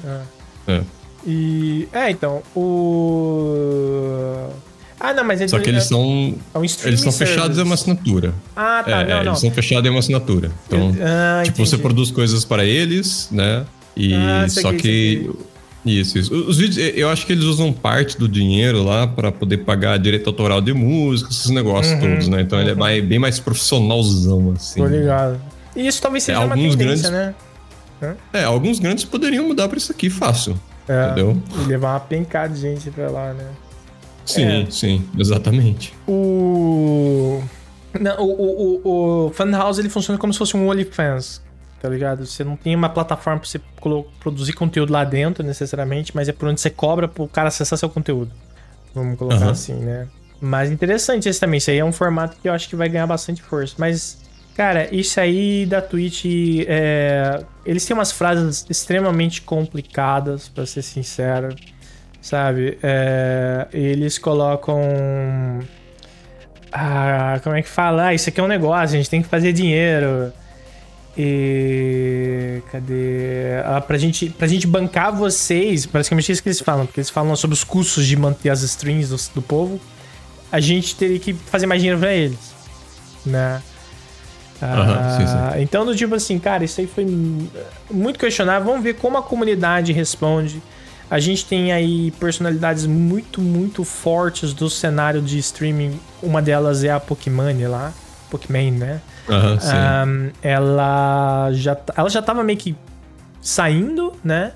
É. 0.67 0.73
é. 0.73 0.81
E. 1.25 1.87
É, 1.93 2.09
então. 2.09 2.41
O. 2.55 4.49
Ah, 4.99 5.13
não, 5.13 5.23
mas 5.23 5.39
eles, 5.41 5.49
Só 5.49 5.59
que 5.59 5.69
eles 5.69 5.85
é 5.85 5.87
são. 5.87 6.35
É 6.53 6.59
um 6.59 6.63
eles 6.63 7.01
são 7.01 7.11
fechados 7.11 7.57
em 7.57 7.63
uma 7.63 7.73
assinatura. 7.73 8.33
Ah, 8.55 8.83
tá. 8.85 8.91
É, 8.91 9.05
não, 9.05 9.11
é, 9.11 9.23
não. 9.23 9.31
Eles 9.31 9.39
são 9.39 9.51
fechados 9.51 9.87
em 9.87 9.89
uma 9.89 9.99
assinatura. 9.99 10.51
Então, 10.67 10.95
ah, 11.01 11.41
tipo, 11.43 11.55
entendi. 11.55 11.69
você 11.69 11.77
produz 11.77 12.11
coisas 12.11 12.45
para 12.45 12.63
eles, 12.63 13.27
né? 13.31 13.65
E 13.95 14.13
ah, 14.13 14.47
só 14.47 14.69
aqui, 14.69 14.77
que. 14.77 15.31
Isso, 15.83 16.19
isso. 16.19 16.33
Os 16.33 16.59
vídeos, 16.59 16.93
eu 16.95 17.09
acho 17.09 17.25
que 17.25 17.33
eles 17.33 17.43
usam 17.45 17.73
parte 17.73 18.15
do 18.15 18.27
dinheiro 18.27 18.83
lá 18.83 19.07
para 19.07 19.31
poder 19.31 19.57
pagar 19.59 19.97
direito 19.97 20.27
autoral 20.27 20.61
de 20.61 20.73
música, 20.73 21.31
esses 21.31 21.49
negócios 21.49 21.93
uhum, 21.95 22.11
todos, 22.11 22.27
né? 22.27 22.41
Então 22.41 22.59
uhum. 22.59 22.63
ele 22.63 22.71
é 22.71 22.75
mais, 22.75 23.03
bem 23.03 23.17
mais 23.17 23.39
profissionalzão, 23.39 24.53
assim. 24.55 24.79
Tô 24.79 24.87
ligado. 24.87 25.41
E 25.75 25.87
isso 25.87 25.99
talvez 25.99 26.23
seja 26.23 26.39
é, 26.39 26.45
uma 26.45 26.55
tendência, 26.55 26.77
grandes... 26.77 27.09
né? 27.09 27.33
É, 28.33 28.43
alguns 28.43 28.79
grandes 28.79 29.03
poderiam 29.03 29.47
mudar 29.47 29.67
pra 29.67 29.77
isso 29.77 29.91
aqui 29.91 30.09
fácil. 30.09 30.59
É, 30.87 31.05
entendeu? 31.05 31.41
E 31.59 31.67
levar 31.67 31.93
uma 31.93 31.99
pencada 31.99 32.53
de 32.53 32.59
gente 32.59 32.89
pra 32.91 33.09
lá, 33.09 33.33
né? 33.33 33.47
Sim, 34.25 34.63
é. 34.63 34.71
sim, 34.71 35.07
exatamente. 35.17 35.93
O. 36.07 37.41
Não, 37.99 38.17
o, 38.19 38.31
o, 38.31 38.81
o, 38.83 39.27
o 39.27 39.31
Funhouse 39.31 39.79
ele 39.81 39.89
funciona 39.89 40.17
como 40.17 40.31
se 40.31 40.39
fosse 40.39 40.55
um 40.55 40.69
OnlyFans, 40.69 41.41
tá 41.81 41.89
ligado? 41.89 42.25
Você 42.25 42.43
não 42.43 42.55
tem 42.55 42.75
uma 42.75 42.89
plataforma 42.89 43.39
pra 43.39 43.49
você 43.49 43.59
produzir 44.19 44.53
conteúdo 44.53 44.93
lá 44.93 45.03
dentro, 45.03 45.43
necessariamente, 45.43 46.15
mas 46.15 46.29
é 46.29 46.31
por 46.31 46.47
onde 46.47 46.61
você 46.61 46.69
cobra 46.69 47.07
pro 47.07 47.27
cara 47.27 47.49
acessar 47.49 47.77
seu 47.77 47.89
conteúdo. 47.89 48.31
Vamos 48.93 49.17
colocar 49.17 49.45
uhum. 49.45 49.49
assim, 49.51 49.75
né? 49.75 50.07
Mas 50.39 50.71
interessante 50.71 51.29
esse 51.29 51.39
também. 51.39 51.57
Isso 51.57 51.69
aí 51.69 51.77
é 51.77 51.85
um 51.85 51.91
formato 51.91 52.37
que 52.41 52.49
eu 52.49 52.53
acho 52.53 52.67
que 52.67 52.75
vai 52.75 52.89
ganhar 52.89 53.05
bastante 53.05 53.43
força. 53.43 53.75
Mas 53.77 54.17
Cara, 54.55 54.93
isso 54.93 55.19
aí 55.19 55.65
da 55.65 55.81
Twitch, 55.81 56.25
é... 56.67 57.43
eles 57.65 57.85
têm 57.85 57.95
umas 57.95 58.11
frases 58.11 58.65
extremamente 58.69 59.41
complicadas, 59.41 60.49
para 60.49 60.65
ser 60.65 60.81
sincero, 60.81 61.55
sabe? 62.21 62.77
É... 62.83 63.67
Eles 63.73 64.17
colocam. 64.17 64.79
Ah, 66.71 67.39
como 67.43 67.55
é 67.55 67.61
que 67.61 67.69
fala? 67.69 68.07
Ah, 68.07 68.13
isso 68.13 68.29
aqui 68.29 68.39
é 68.39 68.43
um 68.43 68.47
negócio, 68.47 68.95
a 68.95 68.97
gente 68.97 69.09
tem 69.09 69.21
que 69.21 69.27
fazer 69.29 69.53
dinheiro. 69.53 70.31
E. 71.17 72.61
Cadê? 72.71 73.61
Ah, 73.65 73.81
pra, 73.81 73.97
gente, 73.97 74.29
pra 74.29 74.47
gente 74.47 74.65
bancar 74.67 75.13
vocês, 75.13 75.85
basicamente 75.85 76.31
é 76.31 76.33
isso 76.33 76.43
que 76.43 76.49
eles 76.49 76.61
falam, 76.61 76.85
porque 76.85 76.99
eles 76.99 77.09
falam 77.09 77.35
sobre 77.35 77.53
os 77.53 77.63
custos 77.63 78.05
de 78.05 78.15
manter 78.15 78.49
as 78.49 78.61
strings 78.61 79.09
do, 79.09 79.35
do 79.35 79.41
povo. 79.41 79.79
A 80.51 80.59
gente 80.59 80.95
teria 80.95 81.19
que 81.19 81.33
fazer 81.33 81.65
mais 81.65 81.81
dinheiro 81.81 81.99
pra 81.99 82.13
eles. 82.13 82.53
Né? 83.25 83.61
Ah, 84.61 85.17
sim, 85.17 85.27
sim. 85.27 85.61
Então, 85.63 85.85
do 85.85 85.95
tipo 85.95 86.13
assim, 86.15 86.37
cara, 86.39 86.63
isso 86.63 86.79
aí 86.79 86.87
foi 86.87 87.05
muito 87.89 88.19
questionável. 88.19 88.67
Vamos 88.67 88.83
ver 88.83 88.95
como 88.95 89.17
a 89.17 89.23
comunidade 89.23 89.91
responde. 89.91 90.61
A 91.09 91.19
gente 91.19 91.45
tem 91.45 91.73
aí 91.73 92.11
personalidades 92.11 92.85
muito, 92.85 93.41
muito 93.41 93.83
fortes 93.83 94.53
do 94.53 94.69
cenário 94.69 95.21
de 95.21 95.37
streaming. 95.39 95.99
Uma 96.23 96.41
delas 96.41 96.83
é 96.83 96.91
a 96.91 96.99
Pokémon 96.99 97.53
lá. 97.67 97.91
Pokémon, 98.29 98.71
né? 98.71 99.01
Uhum, 99.27 99.57
um, 100.07 100.31
ela 100.41 101.49
já 101.51 101.77
ela 101.95 102.09
já 102.09 102.21
tava 102.21 102.43
meio 102.43 102.57
que 102.57 102.75
saindo, 103.41 104.13
né? 104.23 104.53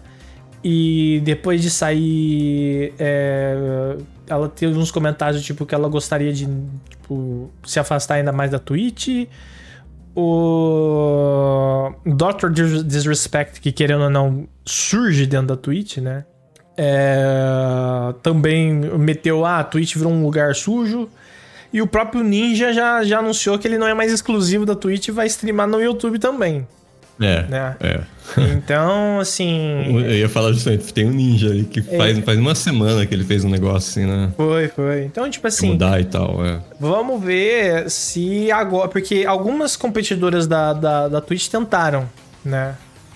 E 0.64 1.22
depois 1.24 1.62
de 1.62 1.70
sair, 1.70 2.94
é, 2.98 3.98
ela 4.28 4.50
teve 4.50 4.78
uns 4.78 4.90
comentários 4.90 5.44
tipo 5.44 5.66
que 5.66 5.76
ela 5.76 5.88
gostaria 5.88 6.34
de 6.34 6.48
tipo, 6.90 7.52
se 7.64 7.80
afastar 7.80 8.16
ainda 8.16 8.32
mais 8.32 8.50
da 8.50 8.60
Twitch. 8.60 9.28
O 10.16 11.92
Dr. 12.06 12.50
Disrespect, 12.84 13.60
que 13.60 13.72
querendo 13.72 14.04
ou 14.04 14.10
não 14.10 14.48
surge 14.66 15.26
dentro 15.26 15.48
da 15.48 15.58
Twitch, 15.58 15.98
né? 15.98 16.26
É, 16.78 18.14
também 18.22 18.74
meteu, 18.98 19.46
ah, 19.46 19.60
a 19.60 19.64
Twitch 19.64 19.96
virou 19.96 20.12
um 20.12 20.24
lugar 20.24 20.56
sujo. 20.56 21.10
E 21.72 21.82
o 21.82 21.88
próprio 21.88 22.24
Ninja 22.24 22.72
já, 22.72 23.04
já 23.04 23.20
anunciou 23.20 23.60
que 23.60 23.68
ele 23.68 23.78
não 23.78 23.88
é 23.88 23.94
mais 23.94 24.12
exclusivo 24.12 24.66
da 24.66 24.76
Twitch 24.76 25.10
e 25.10 25.12
vai 25.12 25.28
streamar 25.28 25.68
no 25.68 25.82
YouTube 25.82 26.18
também. 26.20 26.66
É. 27.20 27.44
Né? 27.44 27.76
é. 27.80 28.02
Então, 28.54 29.20
assim. 29.20 29.86
Eu 30.06 30.16
ia 30.16 30.30
falar 30.30 30.52
justamente, 30.52 30.94
tem 30.94 31.06
um 31.06 31.12
ninja 31.12 31.50
ali 31.50 31.64
que 31.64 31.80
é. 31.80 31.98
faz, 31.98 32.20
faz 32.20 32.40
uma 32.40 32.56
semana 32.56 33.06
que 33.06 33.14
ele 33.14 33.24
fez 33.24 33.44
um 33.46 33.50
negócio 33.50 33.90
assim, 33.90 34.06
né? 34.06 34.32
Foi, 34.36 34.68
foi. 34.68 35.06
Então, 35.06 35.30
tipo 35.30 35.48
assim. 35.48 35.72
Mudar 35.72 36.00
e 36.02 36.06
tal, 36.06 36.46
é. 36.46 36.60
Vamos 36.80 37.24
ver 37.24 37.90
se 37.90 38.52
agora. 38.52 38.88
Porque 38.88 39.26
algumas 39.26 39.76
competidoras 39.76 40.48
da, 40.48 40.74
da, 40.74 41.08
da 41.08 41.22
Twitch 41.22 41.48
tentaram, 41.48 42.10
né? 42.44 42.76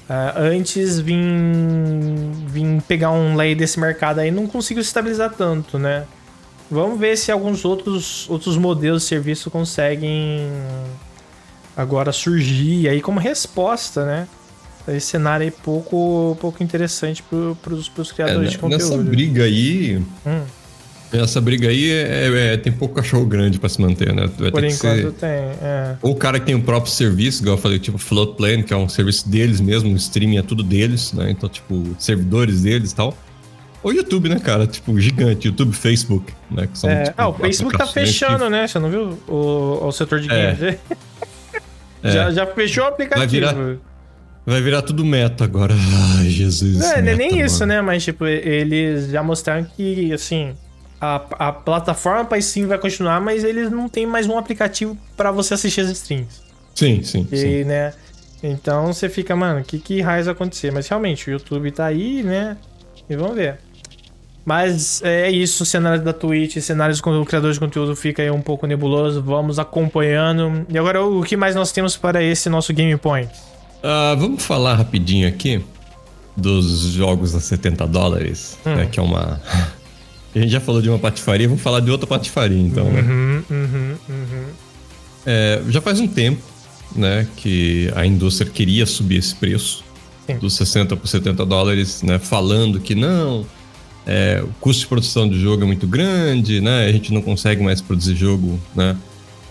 Uh, 0.09 0.55
antes 0.55 0.99
vim, 0.99 2.31
vim 2.47 2.79
pegar 2.79 3.11
um 3.11 3.35
lay 3.35 3.53
desse 3.53 3.79
mercado 3.79 4.17
aí 4.17 4.31
não 4.31 4.47
conseguiu 4.47 4.81
se 4.81 4.87
estabilizar 4.87 5.31
tanto, 5.31 5.77
né? 5.77 6.05
Vamos 6.71 6.99
ver 6.99 7.15
se 7.15 7.31
alguns 7.31 7.63
outros, 7.63 8.27
outros 8.27 8.57
modelos 8.57 9.03
de 9.03 9.07
serviço 9.07 9.51
conseguem 9.51 10.47
agora 11.79 12.11
surgir 12.11 12.89
aí 12.89 13.01
como 13.01 13.19
resposta, 13.19 14.05
né? 14.05 14.27
Esse 14.87 15.07
cenário 15.07 15.45
aí 15.45 15.51
pouco, 15.51 16.37
pouco 16.41 16.61
interessante 16.63 17.23
para 17.23 17.73
os 17.73 18.11
criadores 18.11 18.49
é, 18.49 18.51
de 18.51 18.57
conteúdo. 18.57 18.83
Nessa 18.83 18.97
briga 18.97 19.43
aí. 19.43 20.01
Hum. 20.25 20.41
Essa 21.11 21.41
briga 21.41 21.69
aí 21.69 21.89
é, 21.89 22.27
é, 22.27 22.53
é 22.53 22.57
tem 22.57 22.71
pouco 22.71 22.95
cachorro 22.95 23.25
grande 23.25 23.59
para 23.59 23.69
se 23.69 23.81
manter, 23.81 24.13
né? 24.13 24.29
Vai 24.37 24.51
Por 24.51 24.63
enquanto 24.63 25.11
tem. 25.13 25.29
É. 25.29 25.95
Ou 26.01 26.11
o 26.11 26.15
cara 26.15 26.39
que 26.39 26.45
tem 26.45 26.55
o 26.55 26.61
próprio 26.61 26.91
serviço, 26.91 27.41
igual 27.41 27.55
eu 27.55 27.61
falei, 27.61 27.79
tipo 27.79 27.97
Floatplane, 27.97 28.63
que 28.63 28.73
é 28.73 28.77
um 28.77 28.89
serviço 28.89 29.27
deles 29.27 29.59
mesmo, 29.61 29.91
o 29.91 29.95
streaming 29.95 30.37
é 30.37 30.43
tudo 30.43 30.63
deles, 30.63 31.13
né? 31.13 31.31
Então, 31.31 31.47
tipo, 31.47 31.95
servidores 31.97 32.61
deles 32.61 32.91
e 32.91 32.95
tal. 32.95 33.15
Ou 33.81 33.93
YouTube, 33.93 34.27
né, 34.27 34.39
cara? 34.39 34.67
Tipo, 34.67 34.99
gigante. 34.99 35.47
YouTube, 35.47 35.73
Facebook, 35.73 36.33
né? 36.51 36.67
Que 36.67 36.77
são, 36.77 36.89
é. 36.89 37.03
tipo, 37.03 37.15
ah, 37.21 37.29
o 37.29 37.33
Facebook 37.33 37.77
tá 37.77 37.87
fechando, 37.87 38.45
que... 38.45 38.49
né? 38.49 38.67
Você 38.67 38.79
não 38.79 38.89
viu 38.89 39.17
o, 39.27 39.87
o 39.87 39.91
setor 39.91 40.19
de 40.19 40.27
games? 40.27 40.61
É. 40.61 40.79
É. 42.03 42.11
Já, 42.11 42.31
já 42.31 42.47
fechou 42.47 42.83
o 42.83 42.87
aplicativo. 42.87 43.45
Vai 43.45 43.53
virar, 43.53 43.77
vai 44.45 44.61
virar 44.61 44.81
tudo 44.81 45.05
meta 45.05 45.43
agora. 45.43 45.73
Ai, 46.19 46.29
Jesus. 46.29 46.77
Não, 46.77 46.91
é, 46.91 47.01
não 47.01 47.11
é 47.11 47.15
nem 47.15 47.31
mano. 47.31 47.45
isso, 47.45 47.65
né? 47.65 47.81
Mas, 47.81 48.03
tipo, 48.03 48.25
eles 48.25 49.09
já 49.09 49.21
mostraram 49.21 49.63
que, 49.63 50.11
assim, 50.13 50.53
a, 50.99 51.15
a 51.47 51.51
plataforma 51.51 52.25
para 52.25 52.41
Steam 52.41 52.67
vai 52.67 52.77
continuar, 52.77 53.21
mas 53.21 53.43
eles 53.43 53.71
não 53.71 53.87
tem 53.87 54.05
mais 54.05 54.27
um 54.27 54.37
aplicativo 54.37 54.97
para 55.15 55.31
você 55.31 55.53
assistir 55.53 55.81
as 55.81 55.89
streams. 55.89 56.41
Sim, 56.75 57.03
sim. 57.03 57.27
E, 57.31 57.37
sim. 57.37 57.63
né? 57.63 57.93
Então 58.41 58.93
você 58.93 59.09
fica, 59.09 59.35
mano, 59.35 59.59
o 59.61 59.63
que, 59.63 59.79
que 59.79 60.01
raios 60.01 60.27
acontecer? 60.27 60.71
Mas 60.71 60.87
realmente, 60.87 61.29
o 61.29 61.31
YouTube 61.31 61.71
tá 61.71 61.85
aí, 61.85 62.23
né? 62.23 62.57
E 63.09 63.15
vamos 63.15 63.35
ver. 63.35 63.59
Mas 64.45 65.01
é 65.03 65.29
isso, 65.29 65.63
o 65.63 65.65
cenário 65.65 66.03
da 66.03 66.13
Twitch, 66.13 66.57
cenários 66.57 67.01
do 67.01 67.25
criador 67.25 67.53
de 67.53 67.59
conteúdo 67.59 67.95
fica 67.95 68.21
aí 68.21 68.31
um 68.31 68.41
pouco 68.41 68.65
nebuloso. 68.65 69.21
Vamos 69.21 69.59
acompanhando. 69.59 70.65
E 70.69 70.77
agora, 70.77 71.03
o 71.03 71.21
que 71.23 71.37
mais 71.37 71.55
nós 71.55 71.71
temos 71.71 71.95
para 71.95 72.23
esse 72.23 72.49
nosso 72.49 72.73
Game 72.73 72.97
Point? 72.97 73.29
Uh, 73.79 74.17
vamos 74.17 74.43
falar 74.43 74.75
rapidinho 74.75 75.27
aqui 75.27 75.63
dos 76.35 76.91
jogos 76.91 77.35
a 77.35 77.39
70 77.39 77.85
dólares, 77.87 78.57
hum. 78.65 78.75
né, 78.75 78.87
que 78.91 78.99
é 78.99 79.03
uma... 79.03 79.41
A 80.33 80.37
gente 80.37 80.51
já 80.51 80.59
falou 80.59 80.79
de 80.79 80.87
uma 80.87 80.99
patifaria, 80.99 81.47
vamos 81.47 81.63
falar 81.63 81.79
de 81.79 81.89
outra 81.89 82.05
patifaria, 82.05 82.59
então, 82.59 82.85
né? 82.85 83.01
uhum, 83.01 83.43
Uhum, 83.49 83.95
uhum. 84.07 84.43
É, 85.25 85.59
já 85.69 85.81
faz 85.81 85.99
um 85.99 86.07
tempo, 86.07 86.41
né, 86.95 87.27
que 87.35 87.91
a 87.95 88.05
indústria 88.05 88.49
queria 88.49 88.85
subir 88.85 89.17
esse 89.17 89.33
preço 89.33 89.83
Sim. 90.27 90.37
dos 90.37 90.53
60 90.53 90.95
por 90.95 91.07
70 91.07 91.43
dólares, 91.47 92.03
né, 92.03 92.19
falando 92.19 92.79
que 92.79 92.93
não, 92.93 93.43
é, 94.05 94.41
o 94.43 94.47
custo 94.59 94.81
de 94.81 94.87
produção 94.87 95.27
do 95.27 95.37
jogo 95.37 95.63
é 95.63 95.65
muito 95.65 95.87
grande, 95.87 96.61
né? 96.61 96.85
A 96.85 96.91
gente 96.91 97.13
não 97.13 97.21
consegue 97.21 97.63
mais 97.63 97.81
produzir 97.81 98.15
jogo, 98.15 98.59
né? 98.75 98.97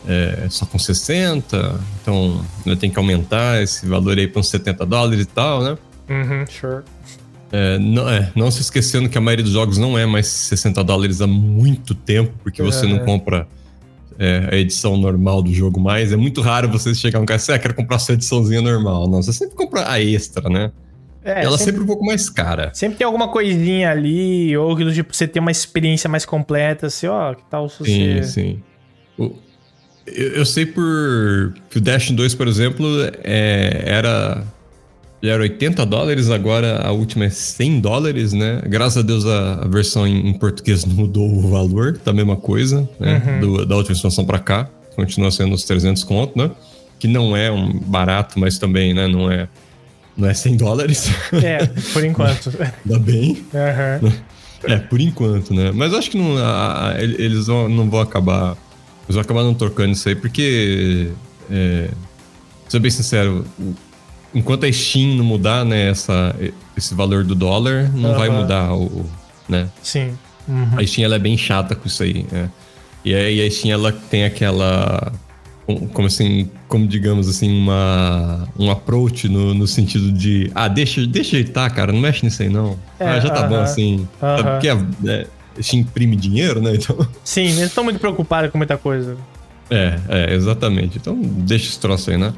É, 0.06 0.46
só 0.48 0.64
com 0.64 0.78
60, 0.78 1.80
então 2.00 2.42
né, 2.64 2.74
tem 2.76 2.88
que 2.88 2.98
aumentar 2.98 3.62
esse 3.62 3.84
valor 3.86 4.16
aí 4.16 4.26
para 4.26 4.40
uns 4.40 4.48
70 4.48 4.86
dólares 4.86 5.22
e 5.22 5.26
tal, 5.26 5.62
né? 5.62 5.78
Uhum, 6.08 6.46
sure. 6.46 6.82
É, 7.50 7.78
não, 7.78 8.08
é, 8.08 8.30
não 8.34 8.50
se 8.50 8.60
esquecendo 8.60 9.08
que 9.08 9.18
a 9.18 9.20
maioria 9.20 9.44
dos 9.44 9.52
jogos 9.52 9.76
não 9.78 9.98
é 9.98 10.06
mais 10.06 10.26
60 10.26 10.82
dólares 10.84 11.20
há 11.20 11.26
muito 11.26 11.94
tempo, 11.94 12.32
porque 12.42 12.62
você 12.62 12.86
não 12.86 13.00
compra 13.00 13.46
é, 14.18 14.48
a 14.50 14.56
edição 14.56 14.96
normal 14.96 15.42
do 15.42 15.52
jogo 15.52 15.80
mais. 15.80 16.12
É 16.12 16.16
muito 16.16 16.40
raro 16.40 16.68
você 16.68 16.94
chegar 16.94 17.20
um 17.20 17.26
cara 17.26 17.40
e 17.48 17.52
ah, 17.52 17.58
quero 17.58 17.74
comprar 17.74 17.98
sua 17.98 18.14
ediçãozinha 18.14 18.60
normal. 18.60 19.08
Não, 19.08 19.22
você 19.22 19.32
sempre 19.32 19.54
compra 19.54 19.90
a 19.90 20.00
extra, 20.00 20.48
né? 20.48 20.70
É, 21.28 21.44
ela 21.44 21.58
sempre, 21.58 21.64
sempre 21.64 21.82
um 21.82 21.86
pouco 21.86 22.04
mais 22.04 22.30
cara. 22.30 22.70
Sempre 22.72 22.98
tem 22.98 23.04
alguma 23.04 23.28
coisinha 23.28 23.90
ali, 23.90 24.56
ou 24.56 24.74
do 24.74 24.92
tipo, 24.92 25.14
você 25.14 25.28
ter 25.28 25.40
uma 25.40 25.50
experiência 25.50 26.08
mais 26.08 26.24
completa, 26.24 26.86
assim, 26.86 27.06
ó, 27.06 27.34
que 27.34 27.42
tal 27.50 27.68
se 27.68 27.84
Sim, 27.84 28.22
sim. 28.22 28.62
O, 29.18 29.32
eu, 30.06 30.28
eu, 30.28 30.46
sei 30.46 30.64
por 30.64 31.54
que 31.68 31.78
o 31.78 31.80
Dash 31.80 32.10
2, 32.10 32.34
por 32.34 32.48
exemplo, 32.48 32.86
é, 33.22 33.82
era, 33.84 34.42
era 35.22 35.42
80 35.42 35.84
dólares, 35.84 36.30
agora 36.30 36.80
a 36.82 36.92
última 36.92 37.26
é 37.26 37.30
100 37.30 37.80
dólares, 37.80 38.32
né? 38.32 38.62
Graças 38.66 38.98
a 38.98 39.02
Deus 39.02 39.26
a, 39.26 39.64
a 39.64 39.68
versão 39.68 40.06
em, 40.06 40.28
em, 40.28 40.32
português 40.32 40.84
não 40.84 40.94
mudou 40.94 41.28
o 41.28 41.48
valor, 41.48 41.98
tá 41.98 42.10
a 42.10 42.14
mesma 42.14 42.36
coisa, 42.36 42.88
né? 42.98 43.22
Uhum. 43.26 43.40
Do, 43.40 43.66
da 43.66 43.76
última 43.76 43.94
expansão 43.94 44.24
pra 44.24 44.38
cá. 44.38 44.68
Continua 44.96 45.30
sendo 45.30 45.54
os 45.54 45.64
300 45.64 46.02
conto, 46.04 46.38
né? 46.38 46.50
Que 46.98 47.06
não 47.06 47.36
é 47.36 47.50
um 47.50 47.78
barato, 47.78 48.38
mas 48.38 48.58
também, 48.58 48.94
né? 48.94 49.06
Não 49.06 49.30
é 49.30 49.46
não 50.18 50.28
é 50.28 50.34
100 50.34 50.56
dólares. 50.56 51.10
É, 51.32 51.64
por 51.92 52.04
enquanto. 52.04 52.52
Ainda 52.84 52.98
bem. 52.98 53.46
Uhum. 54.02 54.12
É, 54.64 54.76
por 54.76 55.00
enquanto, 55.00 55.54
né? 55.54 55.70
Mas 55.72 55.92
eu 55.92 55.98
acho 55.98 56.10
que 56.10 56.18
não, 56.18 56.36
a, 56.36 56.88
a, 56.88 57.02
eles 57.02 57.46
vão, 57.46 57.68
não 57.68 57.88
vão 57.88 58.00
acabar. 58.00 58.56
Eles 59.04 59.14
vão 59.14 59.20
acabar 59.20 59.44
não 59.44 59.54
trocando 59.54 59.92
isso 59.92 60.08
aí, 60.08 60.16
porque. 60.16 61.12
É, 61.48 61.88
ser 62.68 62.80
bem 62.80 62.90
sincero, 62.90 63.46
enquanto 64.34 64.66
a 64.66 64.72
Steam 64.72 65.16
não 65.16 65.24
mudar, 65.24 65.64
né, 65.64 65.88
essa, 65.88 66.36
esse 66.76 66.94
valor 66.94 67.24
do 67.24 67.34
dólar, 67.34 67.90
não 67.94 68.10
uhum. 68.10 68.16
vai 68.18 68.28
mudar 68.28 68.74
o. 68.74 69.08
Né? 69.48 69.68
Sim. 69.82 70.18
Uhum. 70.46 70.78
A 70.78 70.86
Steam 70.86 71.04
ela 71.04 71.14
é 71.14 71.18
bem 71.18 71.38
chata 71.38 71.74
com 71.74 71.86
isso 71.86 72.02
aí. 72.02 72.26
É. 72.32 72.48
E 73.04 73.14
aí 73.14 73.46
a 73.46 73.50
Steam 73.50 73.72
ela 73.72 73.92
tem 73.92 74.24
aquela 74.24 75.12
como 75.92 76.06
assim, 76.06 76.50
como 76.66 76.86
digamos 76.86 77.28
assim, 77.28 77.50
uma, 77.60 78.48
um 78.58 78.70
approach 78.70 79.28
no, 79.28 79.52
no 79.52 79.66
sentido 79.66 80.10
de, 80.10 80.50
ah, 80.54 80.66
deixa, 80.66 81.06
deixa 81.06 81.36
ajeitar, 81.36 81.72
cara, 81.74 81.92
não 81.92 82.00
mexe 82.00 82.24
nisso 82.24 82.42
aí 82.42 82.48
não. 82.48 82.78
É, 82.98 83.08
ah, 83.08 83.20
já 83.20 83.28
tá 83.28 83.40
uh 83.40 83.44
-huh, 83.44 83.48
bom 83.48 83.60
assim. 83.60 83.96
Uh 83.96 84.26
-huh. 84.26 84.52
Porque 84.52 84.68
é, 84.68 85.12
é, 85.12 85.76
imprime 85.76 86.16
dinheiro, 86.16 86.62
né? 86.62 86.74
Então... 86.74 86.96
Sim, 87.22 87.42
eles 87.42 87.60
estão 87.64 87.84
muito 87.84 88.00
preocupados 88.00 88.50
com 88.50 88.56
muita 88.56 88.78
coisa. 88.78 89.16
É, 89.70 89.98
é, 90.08 90.34
exatamente. 90.34 90.96
Então 90.96 91.20
deixa 91.20 91.66
esse 91.66 91.78
troço 91.78 92.10
aí, 92.10 92.16
né? 92.16 92.32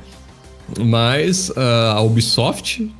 Mas 0.79 1.51
uh, 1.51 1.93
a 1.95 2.01
Ubisoft 2.01 2.91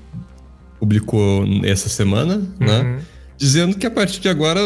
publicou 0.79 1.45
essa 1.65 1.89
semana, 1.89 2.37
né? 2.59 2.79
uhum. 2.79 2.97
né? 2.97 3.03
Dizendo 3.37 3.75
que 3.75 3.87
a 3.87 3.91
partir 3.91 4.21
de 4.21 4.29
agora, 4.29 4.61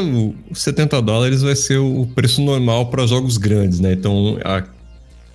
os 0.51 0.61
70 0.61 1.01
dólares 1.01 1.43
vai 1.43 1.55
ser 1.55 1.79
o 1.79 2.09
preço 2.13 2.43
normal 2.43 2.87
para 2.87 3.07
jogos 3.07 3.37
grandes, 3.37 3.79
né? 3.79 3.93
Então, 3.93 4.37
a, 4.45 4.65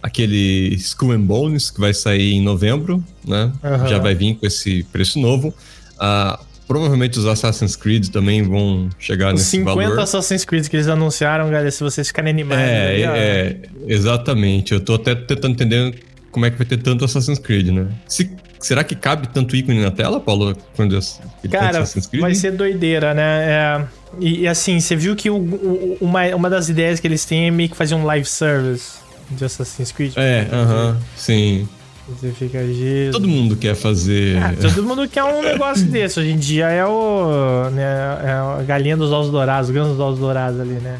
aquele 0.01 0.73
Skull 0.75 1.11
and 1.11 1.21
Bones, 1.21 1.69
que 1.69 1.79
vai 1.79 1.93
sair 1.93 2.33
em 2.33 2.41
novembro, 2.41 3.03
né? 3.25 3.51
Uhum. 3.63 3.87
Já 3.87 3.99
vai 3.99 4.15
vir 4.15 4.35
com 4.35 4.45
esse 4.45 4.83
preço 4.91 5.19
novo. 5.19 5.53
Uh, 5.95 6.43
provavelmente 6.67 7.17
os 7.17 7.25
Assassin's 7.25 7.75
Creed 7.75 8.09
também 8.09 8.43
vão 8.43 8.89
chegar 8.99 9.33
os 9.33 9.39
nesse 9.39 9.51
50 9.51 9.69
valor. 9.69 9.83
50 9.89 10.03
Assassin's 10.03 10.45
Creed 10.45 10.67
que 10.67 10.75
eles 10.75 10.87
anunciaram, 10.87 11.45
galera, 11.45 11.71
se 11.71 11.83
vocês 11.83 12.07
ficarem 12.07 12.31
animados. 12.31 12.63
É, 12.63 13.01
é, 13.01 13.57
exatamente. 13.87 14.73
Eu 14.73 14.79
tô 14.79 14.95
até 14.95 15.15
tentando 15.15 15.53
entender 15.53 16.03
como 16.31 16.45
é 16.45 16.51
que 16.51 16.57
vai 16.57 16.67
ter 16.67 16.77
tanto 16.77 17.03
Assassin's 17.03 17.39
Creed, 17.39 17.69
né? 17.69 17.87
Se, 18.07 18.31
será 18.59 18.83
que 18.83 18.95
cabe 18.95 19.27
tanto 19.27 19.55
ícone 19.55 19.81
na 19.81 19.91
tela, 19.91 20.19
Paulo? 20.19 20.55
Quando 20.75 20.95
eu, 20.95 21.01
Cara, 21.49 21.83
vai 22.19 22.35
ser 22.35 22.51
doideira, 22.51 23.13
né? 23.13 23.21
É, 23.21 23.85
e, 24.19 24.41
e, 24.41 24.47
assim, 24.47 24.79
você 24.79 24.95
viu 24.95 25.15
que 25.15 25.29
o, 25.29 25.37
o, 25.37 25.97
uma, 25.99 26.23
uma 26.35 26.49
das 26.49 26.69
ideias 26.69 26.99
que 26.99 27.07
eles 27.07 27.25
têm 27.25 27.47
é 27.47 27.51
meio 27.51 27.69
que 27.69 27.75
fazer 27.75 27.95
um 27.95 28.05
live 28.05 28.25
service 28.25 29.08
de 29.31 29.45
Assassin's 29.45 29.91
Creed. 29.91 30.13
É, 30.15 30.47
aham, 30.51 30.91
uh 30.91 30.95
-huh, 30.95 31.03
sim. 31.15 31.67
Você 32.09 32.31
fica 32.31 32.65
Jesus. 32.65 33.11
Todo 33.11 33.27
mundo 33.27 33.55
quer 33.55 33.75
fazer. 33.75 34.37
Ah, 34.37 34.53
todo 34.59 34.83
mundo 34.83 35.07
quer 35.07 35.23
um 35.23 35.43
negócio 35.43 35.85
desse. 35.91 36.19
Hoje 36.19 36.31
em 36.31 36.37
dia 36.37 36.67
é 36.69 36.85
o. 36.85 37.69
Né, 37.71 37.83
é 37.83 38.31
a 38.31 38.63
galinha 38.65 38.97
dos 38.97 39.11
ovos 39.11 39.31
dourados, 39.31 39.69
o 39.69 39.73
grão 39.73 39.87
dos 39.89 39.99
ovos 39.99 40.19
dourados 40.19 40.59
ali, 40.59 40.73
né? 40.73 40.99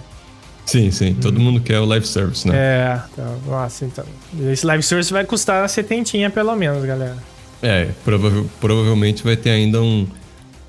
Sim, 0.66 0.92
sim. 0.92 1.16
Todo 1.16 1.40
hum. 1.40 1.44
mundo 1.44 1.62
quer 1.62 1.80
o 1.80 1.86
live 1.86 2.06
service, 2.06 2.48
né? 2.48 2.56
É, 2.56 3.02
então, 3.12 3.38
nossa, 3.48 3.86
então. 3.86 4.06
Esse 4.52 4.66
live 4.66 4.84
service 4.84 5.12
vai 5.12 5.26
custar 5.26 5.68
setentinha 5.68 6.30
pelo 6.30 6.56
menos, 6.56 6.86
galera. 6.86 7.18
É, 7.62 7.90
prova 8.06 8.46
provavelmente 8.62 9.24
vai 9.24 9.36
ter 9.36 9.50
ainda 9.50 9.82
um, 9.82 10.08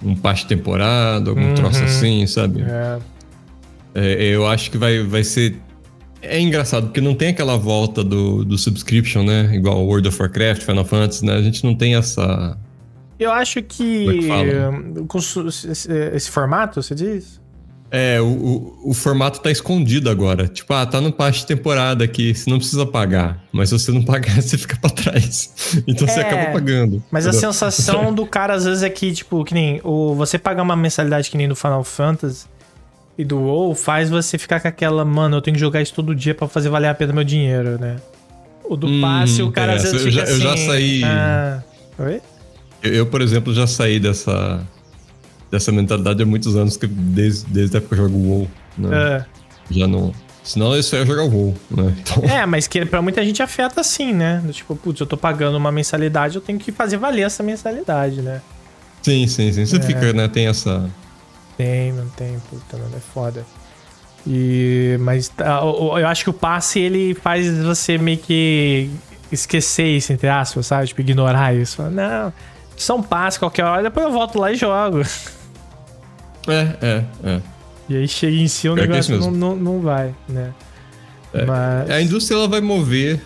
um 0.02 0.16
passe 0.16 0.46
temporada, 0.46 1.30
algum 1.30 1.48
uhum. 1.48 1.54
troço 1.54 1.84
assim, 1.84 2.26
sabe? 2.26 2.62
É. 2.62 2.98
é. 3.94 4.24
Eu 4.24 4.46
acho 4.46 4.70
que 4.70 4.78
vai, 4.78 5.02
vai 5.02 5.22
ser 5.22 5.56
é 6.22 6.40
engraçado, 6.40 6.86
porque 6.86 7.00
não 7.00 7.14
tem 7.14 7.28
aquela 7.28 7.56
volta 7.56 8.04
do, 8.04 8.44
do 8.44 8.58
subscription, 8.58 9.22
né? 9.22 9.54
Igual 9.54 9.84
World 9.84 10.08
of 10.08 10.20
Warcraft, 10.20 10.62
Final 10.62 10.84
Fantasy, 10.84 11.24
né? 11.24 11.34
A 11.34 11.42
gente 11.42 11.64
não 11.64 11.74
tem 11.74 11.94
essa. 11.94 12.58
Eu 13.18 13.32
acho 13.32 13.62
que. 13.62 14.30
É 14.30 14.70
que 15.08 15.18
esse, 15.68 15.92
esse 15.92 16.30
formato, 16.30 16.82
você 16.82 16.94
diz? 16.94 17.40
É, 17.92 18.20
o, 18.20 18.24
o, 18.24 18.90
o, 18.90 18.94
formato 18.94 19.40
tá 19.40 19.50
escondido 19.50 20.08
agora. 20.08 20.46
Tipo, 20.46 20.72
ah, 20.74 20.86
tá 20.86 21.00
no 21.00 21.12
passe 21.12 21.40
de 21.40 21.46
temporada 21.46 22.04
aqui, 22.04 22.32
você 22.32 22.48
não 22.48 22.58
precisa 22.58 22.86
pagar. 22.86 23.42
Mas 23.50 23.70
se 23.70 23.78
você 23.78 23.90
não 23.90 24.02
pagar, 24.04 24.40
você 24.40 24.56
fica 24.56 24.76
pra 24.76 24.90
trás. 24.90 25.82
Então 25.88 26.06
é, 26.06 26.10
você 26.10 26.20
acaba 26.20 26.52
pagando. 26.52 27.02
Mas 27.10 27.26
entendeu? 27.26 27.48
a 27.48 27.52
sensação 27.52 28.14
do 28.14 28.24
cara, 28.24 28.54
às 28.54 28.64
vezes, 28.64 28.84
é 28.84 28.90
que, 28.90 29.12
tipo, 29.12 29.44
que 29.44 29.54
nem. 29.54 29.80
O, 29.82 30.14
você 30.14 30.38
pagar 30.38 30.62
uma 30.62 30.76
mensalidade 30.76 31.30
que 31.30 31.36
nem 31.36 31.48
no 31.48 31.56
Final 31.56 31.82
Fantasy 31.82 32.46
e 33.20 33.24
do 33.24 33.38
WoW 33.38 33.74
faz 33.74 34.08
você 34.08 34.38
ficar 34.38 34.60
com 34.60 34.68
aquela, 34.68 35.04
mano, 35.04 35.36
eu 35.36 35.42
tenho 35.42 35.54
que 35.54 35.60
jogar 35.60 35.82
isso 35.82 35.92
todo 35.92 36.14
dia 36.14 36.34
para 36.34 36.48
fazer 36.48 36.70
valer 36.70 36.88
a 36.88 36.94
pena 36.94 37.12
meu 37.12 37.22
dinheiro, 37.22 37.78
né? 37.78 37.96
O 38.64 38.76
do 38.76 38.86
hum, 38.86 39.00
passe, 39.02 39.42
o 39.42 39.52
cara 39.52 39.74
às 39.74 39.82
vezes 39.82 40.06
eu, 40.06 40.10
já, 40.10 40.22
assim, 40.22 40.32
eu 40.32 40.40
já 40.40 40.54
assim, 40.54 40.66
saí. 40.66 41.04
Ah, 41.04 41.62
oi? 41.98 42.22
Eu, 42.82 42.94
eu, 42.94 43.06
por 43.06 43.20
exemplo, 43.20 43.52
já 43.52 43.66
saí 43.66 44.00
dessa 44.00 44.66
dessa 45.50 45.70
mentalidade 45.70 46.22
há 46.22 46.26
muitos 46.26 46.56
anos, 46.56 46.78
que 46.78 46.86
desde, 46.86 47.44
desde 47.50 47.76
a 47.76 47.78
época 47.78 47.94
que 47.94 48.00
eu 48.00 48.08
jogo 48.08 48.18
WoW, 48.18 48.50
né? 48.78 48.88
É. 48.96 49.24
Já 49.70 49.86
não. 49.86 50.14
Senão 50.42 50.74
isso 50.74 50.96
aí 50.96 51.02
é 51.02 51.06
jogar 51.06 51.24
WoW, 51.24 51.54
né? 51.70 51.94
Então... 52.00 52.24
É, 52.24 52.46
mas 52.46 52.66
que 52.66 52.86
pra 52.86 53.02
muita 53.02 53.22
gente 53.22 53.42
afeta 53.42 53.82
assim, 53.82 54.14
né? 54.14 54.42
Tipo, 54.50 54.74
putz, 54.74 54.98
eu 54.98 55.06
tô 55.06 55.18
pagando 55.18 55.58
uma 55.58 55.70
mensalidade, 55.70 56.36
eu 56.36 56.40
tenho 56.40 56.58
que 56.58 56.72
fazer 56.72 56.96
valer 56.96 57.26
essa 57.26 57.42
mensalidade, 57.42 58.22
né? 58.22 58.40
Sim, 59.02 59.26
sim, 59.26 59.52
sim. 59.52 59.66
Você 59.66 59.76
é. 59.76 59.82
fica, 59.82 60.10
né? 60.14 60.26
Tem 60.26 60.46
essa 60.46 60.88
tem, 61.60 61.92
não 61.92 62.08
tem, 62.08 62.38
puta, 62.48 62.76
mano, 62.76 62.96
é 62.96 63.00
foda. 63.00 63.44
E, 64.26 64.96
mas 65.00 65.28
tá, 65.28 65.60
eu 65.62 66.06
acho 66.06 66.24
que 66.24 66.30
o 66.30 66.32
passe 66.32 66.78
ele 66.78 67.14
faz 67.14 67.58
você 67.58 67.96
meio 67.96 68.18
que 68.18 68.90
esquecer 69.32 69.86
isso, 69.86 70.12
entre 70.12 70.28
aspas, 70.28 70.66
sabe? 70.66 70.88
Tipo, 70.88 71.00
ignorar 71.00 71.54
isso. 71.54 71.82
Não, 71.82 72.32
são 72.76 73.02
passe 73.02 73.38
qualquer 73.38 73.64
hora, 73.64 73.82
depois 73.82 74.06
eu 74.06 74.12
volto 74.12 74.38
lá 74.38 74.52
e 74.52 74.56
jogo. 74.56 75.02
É, 76.48 76.76
é, 76.80 77.04
é. 77.24 77.40
E 77.88 77.96
aí 77.96 78.08
chega 78.08 78.36
em 78.36 78.48
si 78.48 78.68
o 78.68 78.78
é 78.78 78.86
negócio 78.86 79.18
não, 79.18 79.30
não, 79.30 79.56
não 79.56 79.80
vai, 79.80 80.14
né? 80.28 80.52
É, 81.32 81.44
Mas... 81.44 81.90
A 81.90 82.00
indústria 82.00 82.36
ela 82.36 82.48
vai 82.48 82.60
mover 82.60 83.20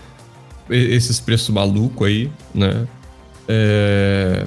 esses 0.69 1.21
preços 1.21 1.51
malucos 1.51 2.07
aí, 2.07 2.31
né? 2.55 2.87
É, 3.49 4.47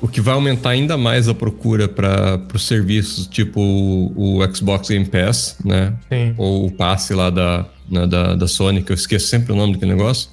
o 0.00 0.08
que 0.08 0.20
vai 0.20 0.34
aumentar 0.34 0.70
ainda 0.70 0.96
mais 0.96 1.28
a 1.28 1.34
procura 1.34 1.86
para 1.86 2.40
os 2.54 2.66
serviços 2.66 3.26
tipo 3.26 3.60
o, 3.60 4.38
o, 4.38 4.54
Xbox 4.54 4.88
Game 4.88 5.04
Pass, 5.04 5.58
né? 5.64 5.92
Sim. 6.08 6.34
Ou 6.38 6.66
o 6.66 6.70
passe 6.70 7.12
lá 7.14 7.28
da, 7.28 7.66
né, 7.88 8.06
da, 8.06 8.34
da 8.34 8.48
Sony, 8.48 8.82
que 8.82 8.92
eu 8.92 8.94
esqueço 8.94 9.26
sempre 9.26 9.52
o 9.52 9.56
nome 9.56 9.74
daquele 9.74 9.94
negócio. 9.94 10.30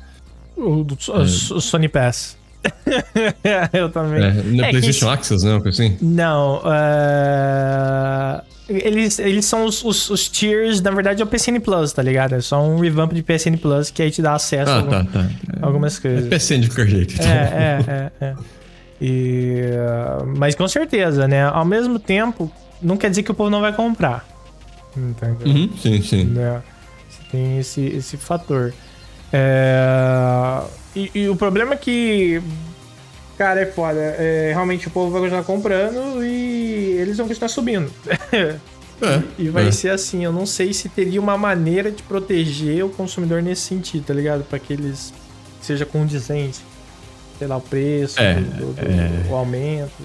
O, 0.55 0.83
do, 0.83 0.97
é. 1.09 1.21
o 1.21 1.61
Sony 1.61 1.89
Pass. 1.89 2.37
eu 3.73 3.89
também. 3.89 4.23
É, 4.23 4.31
no 4.31 4.63
é, 4.63 4.69
PlayStation 4.69 5.09
Access, 5.09 5.45
né? 5.45 5.61
Assim? 5.65 5.97
Não. 6.01 6.57
Uh... 6.59 8.41
Eles, 8.69 9.17
eles 9.19 9.45
são 9.45 9.63
os, 9.63 9.81
os, 9.81 10.09
os, 10.09 10.27
tiers, 10.27 10.81
na 10.81 10.91
verdade 10.91 11.21
é 11.21 11.25
o 11.25 11.27
PSN 11.27 11.57
Plus, 11.61 11.93
tá 11.93 12.03
ligado? 12.03 12.35
É 12.35 12.41
só 12.41 12.61
um 12.61 12.79
revamp 12.79 13.13
de 13.13 13.23
PSN 13.23 13.55
Plus 13.61 13.89
que 13.89 14.01
aí 14.01 14.11
te 14.11 14.21
dá 14.21 14.33
acesso 14.33 14.69
ah, 14.69 14.75
a 14.75 14.77
algum, 14.79 14.91
tá, 14.91 15.05
tá. 15.05 15.29
algumas 15.61 15.97
coisas. 15.97 16.29
É 16.29 16.37
PSN 16.37 16.59
de 16.59 16.67
qualquer 16.67 16.87
jeito. 16.87 17.13
Então. 17.13 17.27
É, 17.27 17.79
é, 17.87 18.11
é. 18.19 18.25
é. 18.25 18.35
E, 18.99 19.61
mas 20.37 20.55
com 20.55 20.67
certeza, 20.67 21.27
né? 21.27 21.43
Ao 21.43 21.65
mesmo 21.65 21.99
tempo, 21.99 22.51
não 22.81 22.97
quer 22.97 23.09
dizer 23.09 23.23
que 23.23 23.31
o 23.31 23.33
povo 23.33 23.49
não 23.49 23.61
vai 23.61 23.73
comprar. 23.73 24.25
Entendeu? 24.95 25.47
Uhum, 25.47 25.69
sim, 25.77 26.01
sim. 26.01 26.23
Né? 26.25 26.61
Tem 27.31 27.59
esse, 27.59 27.85
esse 27.85 28.17
fator. 28.17 28.73
É... 29.31 30.61
E, 30.95 31.11
e, 31.13 31.29
o 31.29 31.35
problema 31.35 31.73
é 31.73 31.77
que. 31.77 32.41
Cara, 33.37 33.61
é 33.61 33.65
foda. 33.67 33.99
É, 33.99 34.51
realmente 34.53 34.87
o 34.87 34.91
povo 34.91 35.11
vai 35.11 35.21
continuar 35.21 35.43
comprando 35.43 36.23
e 36.23 36.97
eles 36.99 37.17
vão 37.17 37.27
continuar 37.27 37.49
subindo. 37.49 37.91
É, 38.99 39.21
e 39.37 39.47
vai 39.47 39.67
é. 39.67 39.71
ser 39.71 39.89
assim. 39.89 40.23
Eu 40.23 40.31
não 40.31 40.47
sei 40.47 40.73
se 40.73 40.89
teria 40.89 41.21
uma 41.21 41.37
maneira 41.37 41.91
de 41.91 42.01
proteger 42.01 42.83
o 42.83 42.89
consumidor 42.89 43.43
nesse 43.43 43.61
sentido, 43.61 44.05
tá 44.05 44.11
ligado? 44.11 44.43
Para 44.43 44.57
que 44.57 44.73
eles 44.73 45.13
seja 45.61 45.85
condizente 45.85 46.61
sei 47.37 47.47
lá, 47.47 47.57
o 47.57 47.61
preço, 47.61 48.19
é, 48.19 48.35
do, 48.35 48.73
do, 48.73 48.81
é... 48.81 49.29
o 49.29 49.35
aumento. 49.35 50.03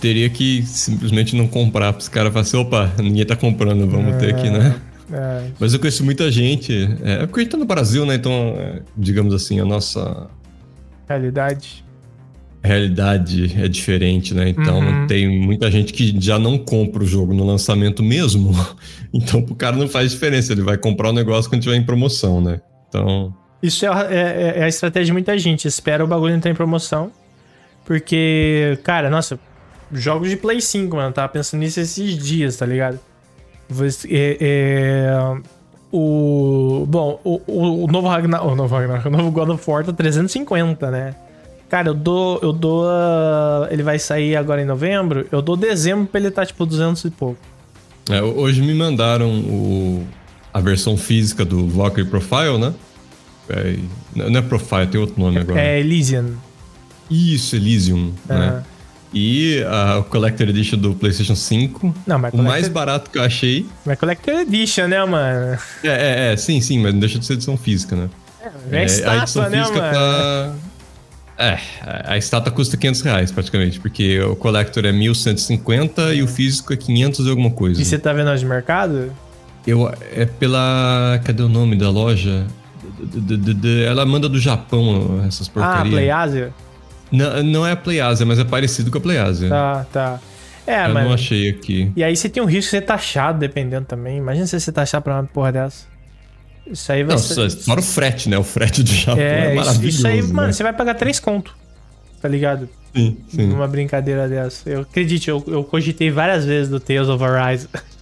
Teria 0.00 0.30
que 0.30 0.62
simplesmente 0.62 1.36
não 1.36 1.46
comprar 1.46 1.92
para 1.92 2.00
os 2.00 2.08
caras 2.08 2.32
falar 2.32 2.42
assim, 2.42 2.56
opa, 2.56 2.92
ninguém 2.98 3.26
tá 3.26 3.36
comprando, 3.36 3.86
vamos 3.86 4.14
é, 4.14 4.18
ter 4.18 4.36
que, 4.36 4.48
né? 4.48 4.80
É. 5.12 5.50
Mas 5.60 5.72
eu 5.72 5.78
conheço 5.78 6.04
muita 6.04 6.30
gente. 6.30 6.88
É 7.02 7.26
porque 7.26 7.40
a 7.40 7.42
gente 7.42 7.52
tá 7.52 7.58
no 7.58 7.66
Brasil, 7.66 8.04
né? 8.06 8.14
Então, 8.14 8.54
é, 8.58 8.82
digamos 8.96 9.34
assim, 9.34 9.60
a 9.60 9.64
nossa. 9.64 10.28
Realidade. 11.08 11.84
Realidade 12.62 13.54
é 13.62 13.68
diferente, 13.68 14.34
né? 14.34 14.48
Então 14.48 14.80
uhum. 14.80 15.06
tem 15.06 15.38
muita 15.38 15.70
gente 15.70 15.92
que 15.92 16.16
já 16.18 16.36
não 16.36 16.58
compra 16.58 17.02
o 17.04 17.06
jogo 17.06 17.32
no 17.32 17.44
lançamento 17.46 18.02
mesmo. 18.02 18.52
Então 19.14 19.40
pro 19.40 19.54
cara 19.54 19.76
não 19.76 19.88
faz 19.88 20.10
diferença. 20.10 20.52
Ele 20.52 20.60
vai 20.60 20.76
comprar 20.76 21.08
o 21.08 21.12
negócio 21.12 21.48
quando 21.48 21.62
tiver 21.62 21.76
em 21.76 21.82
promoção, 21.82 22.38
né? 22.38 22.60
Então. 22.86 23.34
Isso 23.62 23.84
é, 23.86 23.88
é, 23.88 24.54
é, 24.58 24.64
a 24.64 24.68
estratégia 24.68 25.06
de 25.06 25.12
muita 25.12 25.36
gente. 25.38 25.66
Espera 25.66 26.04
o 26.04 26.06
bagulho 26.06 26.34
entrar 26.34 26.50
em 26.50 26.54
promoção. 26.54 27.10
Porque, 27.84 28.78
cara, 28.82 29.08
nossa, 29.08 29.38
jogos 29.92 30.28
de 30.28 30.36
Play 30.36 30.60
5, 30.60 30.96
mano. 30.96 31.12
tava 31.12 31.28
pensando 31.28 31.60
nisso 31.60 31.80
esses 31.80 32.16
dias, 32.18 32.56
tá 32.56 32.66
ligado? 32.66 32.98
É, 34.08 34.36
é, 34.40 35.40
o. 35.92 36.84
Bom, 36.88 37.20
o, 37.24 37.84
o 37.84 37.86
novo 37.86 38.08
Ragnar. 38.08 38.46
O 38.46 38.54
novo 38.54 38.74
Ragnar. 38.74 39.06
O 39.06 39.10
novo 39.10 39.30
God 39.30 39.50
of 39.50 39.70
War 39.70 39.84
tá 39.84 39.92
350, 39.92 40.90
né? 40.90 41.14
Cara, 41.68 41.88
eu 41.88 41.94
dou. 41.94 42.38
Eu 42.42 42.52
dou. 42.52 42.84
Uh, 42.84 43.66
ele 43.70 43.82
vai 43.82 43.98
sair 43.98 44.36
agora 44.36 44.62
em 44.62 44.64
novembro. 44.64 45.26
Eu 45.32 45.42
dou 45.42 45.56
dezembro 45.56 46.06
pra 46.06 46.20
ele 46.20 46.28
estar, 46.28 46.42
tá, 46.42 46.46
tipo, 46.46 46.64
200 46.64 47.04
e 47.04 47.10
pouco. 47.10 47.40
É, 48.08 48.22
hoje 48.22 48.62
me 48.62 48.72
mandaram 48.72 49.28
o, 49.28 50.06
a 50.54 50.60
versão 50.60 50.96
física 50.96 51.44
do 51.44 51.66
Valkyrie 51.66 52.08
Profile, 52.08 52.58
né? 52.58 52.72
É, 53.48 53.76
não 54.14 54.38
é 54.38 54.42
Profile, 54.42 54.86
tem 54.86 55.00
outro 55.00 55.20
nome 55.20 55.38
agora. 55.38 55.60
É 55.60 55.80
Elysium. 55.80 56.34
Isso, 57.10 57.56
Elysium, 57.56 58.12
né? 58.28 58.62
E 59.14 59.62
a 59.64 60.02
Collector 60.02 60.48
Edition 60.48 60.78
do 60.78 60.94
PlayStation 60.94 61.36
5. 61.36 61.94
Não, 62.06 62.18
mas 62.18 62.34
o 62.34 62.42
mais 62.42 62.68
barato 62.68 63.10
que 63.10 63.18
eu 63.18 63.22
achei. 63.22 63.66
Mas 63.84 63.98
Collector 63.98 64.34
Edition, 64.40 64.88
né, 64.88 65.04
mano? 65.04 65.58
É, 65.82 65.88
é, 65.88 66.32
é, 66.32 66.36
sim, 66.36 66.60
sim, 66.60 66.80
mas 66.80 66.92
não 66.92 67.00
deixa 67.00 67.18
de 67.18 67.24
ser 67.24 67.34
edição 67.34 67.56
física, 67.56 67.94
né? 67.94 68.10
É, 68.70 68.82
é 68.82 68.84
estátua, 68.84 69.12
a 69.12 69.22
edição 69.22 69.50
né, 69.50 69.58
física 69.58 69.80
mano? 69.80 69.94
tá. 69.94 70.52
É, 71.38 71.58
a 72.06 72.16
estátua 72.16 72.50
custa 72.50 72.76
500 72.76 73.00
reais 73.02 73.30
praticamente, 73.30 73.78
porque 73.78 74.18
o 74.20 74.34
Collector 74.34 74.86
é 74.86 74.92
1150 74.92 76.14
e 76.14 76.22
o 76.22 76.26
físico 76.26 76.72
é 76.72 76.76
500 76.76 77.26
e 77.26 77.30
alguma 77.30 77.50
coisa. 77.50 77.80
E 77.80 77.84
você 77.84 77.98
tá 77.98 78.12
vendo 78.12 78.34
de 78.34 78.44
mercado? 78.44 79.12
Eu, 79.66 79.92
é 80.14 80.24
pela. 80.24 81.20
Cadê 81.24 81.42
o 81.42 81.48
nome 81.48 81.76
da 81.76 81.90
loja? 81.90 82.46
Ela 83.86 84.06
manda 84.06 84.28
do 84.28 84.38
Japão 84.38 85.22
essas 85.26 85.48
porcarias. 85.48 85.86
Ah, 85.86 85.90
PlayAsia? 85.90 86.54
Não, 87.10 87.42
não 87.42 87.66
é 87.66 87.72
a 87.72 87.76
PlayAsia, 87.76 88.26
mas 88.26 88.38
é 88.38 88.44
parecido 88.44 88.90
com 88.90 88.98
a 88.98 89.00
PlayAsia. 89.00 89.48
Tá, 89.48 89.86
tá. 89.92 90.20
É, 90.66 90.86
eu 90.86 90.94
mas... 90.94 91.04
não 91.04 91.12
achei 91.12 91.48
aqui. 91.48 91.92
E 91.94 92.02
aí 92.02 92.16
você 92.16 92.28
tem 92.28 92.42
um 92.42 92.46
risco 92.46 92.70
de 92.70 92.70
ser 92.70 92.80
taxado, 92.80 93.38
dependendo 93.38 93.86
também. 93.86 94.18
Imagina 94.18 94.46
se 94.46 94.58
você 94.58 94.72
taxar 94.72 95.00
pra 95.00 95.14
uma 95.14 95.24
porra 95.24 95.52
dessa. 95.52 95.86
Isso 96.66 96.90
aí 96.90 97.04
vai 97.04 97.14
não, 97.14 97.22
ser... 97.22 97.48
Fora 97.50 97.78
o 97.78 97.82
frete, 97.82 98.28
né? 98.28 98.36
O 98.36 98.42
frete 98.42 98.82
do 98.82 98.90
Japão 98.90 99.22
é, 99.22 99.52
é 99.52 99.54
maravilhoso. 99.54 99.98
Isso 99.98 100.06
aí, 100.06 100.20
né? 100.20 100.32
mano, 100.32 100.52
você 100.52 100.64
vai 100.64 100.72
pagar 100.72 100.94
três 100.94 101.20
conto. 101.20 101.56
Tá 102.20 102.28
ligado? 102.28 102.68
Sim, 102.92 103.16
sim. 103.28 103.46
Numa 103.46 103.68
brincadeira 103.68 104.28
dessa. 104.28 104.68
Eu 104.68 104.80
acredite, 104.80 105.30
eu, 105.30 105.44
eu 105.46 105.62
cogitei 105.62 106.10
várias 106.10 106.44
vezes 106.44 106.68
do 106.68 106.80
Tales 106.80 107.08
of 107.08 107.22
Arise. 107.22 107.68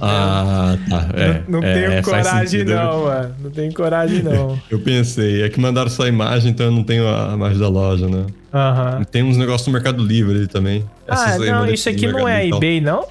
Ah, 0.00 0.76
tá. 0.88 1.08
É, 1.14 1.42
não, 1.46 1.60
não 1.60 1.68
é, 1.68 1.74
tenho 1.74 1.92
é, 1.92 2.02
coragem, 2.02 2.64
não, 2.64 3.02
mano. 3.04 3.34
Não 3.42 3.50
tenho 3.50 3.74
coragem, 3.74 4.22
não. 4.22 4.60
Eu 4.70 4.80
pensei, 4.80 5.42
é 5.42 5.48
que 5.48 5.60
mandaram 5.60 5.90
só 5.90 6.04
a 6.04 6.08
imagem, 6.08 6.50
então 6.50 6.66
eu 6.66 6.72
não 6.72 6.82
tenho 6.82 7.06
a 7.06 7.32
imagem 7.34 7.58
da 7.58 7.68
loja, 7.68 8.08
né? 8.08 8.26
Aham. 8.52 9.04
Tem 9.04 9.22
uns 9.22 9.36
negócios 9.36 9.66
no 9.66 9.72
Mercado 9.72 10.04
Livre 10.04 10.36
ali 10.36 10.46
também. 10.46 10.84
Ah, 11.06 11.34
Essas 11.34 11.46
não, 11.46 11.66
isso 11.66 11.88
aqui 11.88 12.06
não 12.06 12.28
é 12.28 12.46
e 12.46 12.50
eBay, 12.50 12.80
não? 12.80 13.06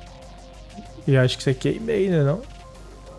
Eu 1.08 1.22
acho 1.22 1.38
que 1.38 1.42
isso 1.42 1.50
aqui 1.50 1.70
é 1.70 1.72
eBay, 1.76 2.10
né, 2.10 2.24
não? 2.24 2.42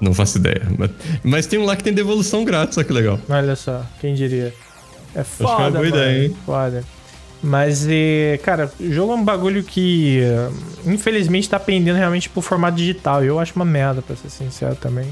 Não 0.01 0.15
faço 0.15 0.39
ideia. 0.39 0.63
Mas, 0.79 0.91
mas 1.23 1.47
tem 1.47 1.59
um 1.59 1.65
lá 1.65 1.77
que 1.77 1.85
tem 1.85 1.93
devolução 1.93 2.45
grátis, 2.45 2.79
olha 2.79 2.87
que 2.87 2.93
legal. 2.93 3.19
Olha 3.29 3.57
só, 3.57 3.85
quem 4.01 4.15
diria. 4.15 4.47
É 4.47 4.53
que 5.13 5.19
é 5.21 5.25
foda, 5.25 5.53
uma 5.53 5.71
boa 5.71 5.73
mano. 5.73 5.87
ideia, 5.87 6.25
hein? 6.25 6.37
Foda. 6.47 6.85
Mas, 7.43 7.87
cara, 8.43 8.71
o 8.79 8.93
jogo 8.93 9.13
é 9.13 9.17
um 9.17 9.25
bagulho 9.25 9.63
que, 9.63 10.21
eh, 10.21 10.51
infelizmente, 10.85 11.49
tá 11.49 11.59
pendendo 11.59 11.97
realmente 11.97 12.29
pro 12.29 12.43
formato 12.43 12.77
digital. 12.77 13.25
E 13.25 13.29
eu 13.29 13.39
acho 13.39 13.55
uma 13.57 13.65
merda, 13.65 14.03
pra 14.03 14.15
ser 14.15 14.29
sincero 14.29 14.77
também. 14.77 15.07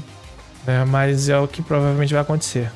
É, 0.67 0.85
mas 0.85 1.27
é 1.27 1.39
o 1.39 1.47
que 1.47 1.61
provavelmente 1.61 2.13
vai 2.13 2.21
acontecer. 2.21 2.69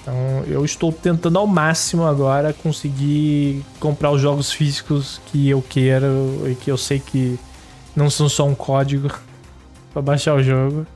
Então, 0.00 0.44
eu 0.46 0.64
estou 0.64 0.92
tentando 0.92 1.36
ao 1.36 1.48
máximo 1.48 2.04
agora 2.04 2.52
conseguir 2.52 3.64
comprar 3.80 4.12
os 4.12 4.20
jogos 4.20 4.52
físicos 4.52 5.20
que 5.26 5.48
eu 5.48 5.64
quero 5.68 6.44
e 6.46 6.54
que 6.54 6.70
eu 6.70 6.76
sei 6.76 7.00
que 7.00 7.36
não 7.96 8.08
são 8.08 8.28
só 8.28 8.46
um 8.46 8.54
código 8.54 9.10
pra 9.92 10.00
baixar 10.00 10.34
o 10.36 10.42
jogo. 10.42 10.86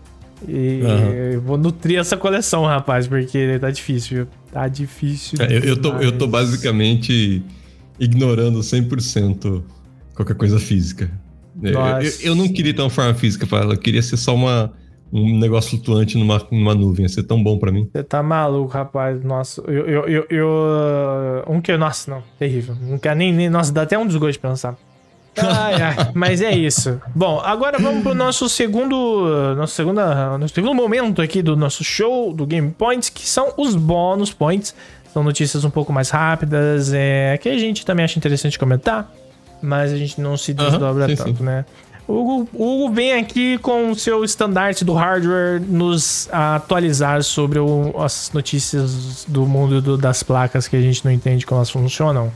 E 0.47 0.81
eu 1.35 1.41
vou 1.41 1.59
nutrir 1.59 1.99
essa 1.99 2.17
coleção, 2.17 2.65
rapaz, 2.65 3.09
porque 3.09 3.59
tá 3.61 3.71
difícil, 3.71 4.17
viu? 4.19 4.27
Tá 4.53 4.69
difícil. 4.69 5.39
É, 5.43 5.57
Eu, 5.57 5.61
eu, 5.61 5.77
tô, 5.77 5.97
eu 5.97 6.17
tô 6.17 6.27
basicamente 6.29 7.43
ignorando 8.01 8.61
100% 8.61 9.63
qualquer 10.15 10.35
coisa 10.35 10.59
física. 10.59 11.11
Eu, 11.63 11.73
Nossa. 11.75 12.03
eu, 12.25 12.31
eu 12.31 12.35
não 12.35 12.49
queria 12.49 12.73
ter 12.75 12.81
uma 12.81 12.91
forma 12.91 13.15
física 13.15 13.47
para 13.47 13.61
ela, 13.61 13.75
eu 13.75 13.79
queria 13.79 14.03
ser 14.03 14.17
só 14.17 14.35
uma, 14.35 14.73
um 15.13 15.39
negócio 15.39 15.71
flutuante 15.71 16.17
numa, 16.17 16.41
numa 16.51 16.75
nuvem, 16.75 17.05
ia 17.05 17.09
ser 17.09 17.25
tão 17.25 17.43
bom 17.43 17.59
pra 17.59 17.71
mim. 17.71 17.89
Você 17.93 18.03
tá 18.03 18.23
maluco, 18.23 18.73
rapaz. 18.73 19.23
Nossa, 19.23 19.61
eu. 19.67 19.87
eu, 19.87 20.09
eu, 20.09 20.27
eu- 20.31 21.45
um 21.49 21.61
que. 21.61 21.77
Nossa, 21.77 22.11
não, 22.11 22.23
terrível. 22.39 22.75
Não 22.81 22.99
quero 22.99 23.19
nem, 23.19 23.33
nem. 23.33 23.51
Nossa, 23.51 23.73
dá 23.73 23.83
até 23.83 23.99
um 23.99 24.07
desgosto 24.07 24.33
de 24.33 24.39
pensar. 24.39 24.77
Ai, 25.37 25.75
ai, 25.81 25.97
mas 26.15 26.43
é 26.43 26.51
isso. 26.51 27.01
Bom, 27.15 27.41
agora 27.41 27.79
vamos 27.79 28.03
pro 28.03 28.15
nosso 28.15 28.49
segundo. 28.49 29.55
Nosso, 29.57 29.75
segunda, 29.75 30.37
nosso 30.39 30.53
segundo 30.55 30.75
momento 30.75 31.23
aqui 31.23 31.41
do 31.41 31.57
nosso 31.57 31.85
show 31.85 32.33
do 32.33 32.45
Game 32.47 32.71
Points, 32.71 33.09
que 33.11 33.27
são 33.29 33.53
os 33.57 33.75
bônus 33.77 34.33
points. 34.33 34.75
São 35.13 35.23
notícias 35.25 35.65
um 35.65 35.71
pouco 35.71 35.93
mais 35.93 36.11
rápidas, 36.11 36.93
é, 36.93 37.37
que 37.39 37.49
a 37.49 37.59
gente 37.59 37.85
também 37.85 38.05
acha 38.05 38.19
interessante 38.19 38.59
comentar, 38.59 39.13
mas 39.61 39.93
a 39.93 39.97
gente 39.97 40.21
não 40.21 40.37
se 40.37 40.55
desdobra 40.55 41.09
sim, 41.09 41.17
tanto, 41.17 41.39
sim. 41.39 41.45
né? 41.45 41.65
O 42.07 42.13
Hugo, 42.15 42.49
o 42.55 42.85
Hugo 42.87 42.95
vem 42.95 43.13
aqui 43.15 43.57
com 43.59 43.91
o 43.91 43.95
seu 43.95 44.25
estandarte 44.25 44.85
do 44.85 44.95
hardware 44.95 45.61
nos 45.61 46.29
atualizar 46.33 47.23
sobre 47.23 47.59
o- 47.61 47.93
as 48.03 48.31
notícias 48.35 49.25
do 49.29 49.47
mundo 49.47 49.81
do- 49.81 49.97
das 49.97 50.23
placas 50.23 50.67
que 50.67 50.75
a 50.77 50.81
gente 50.81 51.05
não 51.05 51.13
entende 51.13 51.47
como 51.47 51.59
elas 51.59 51.71
funcionam. 51.71 52.33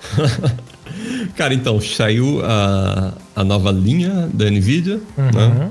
Cara, 1.36 1.52
então, 1.54 1.80
saiu 1.80 2.40
a, 2.44 3.12
a 3.36 3.44
nova 3.44 3.70
linha 3.70 4.28
da 4.32 4.46
NVIDIA, 4.50 5.00
né? 5.16 5.70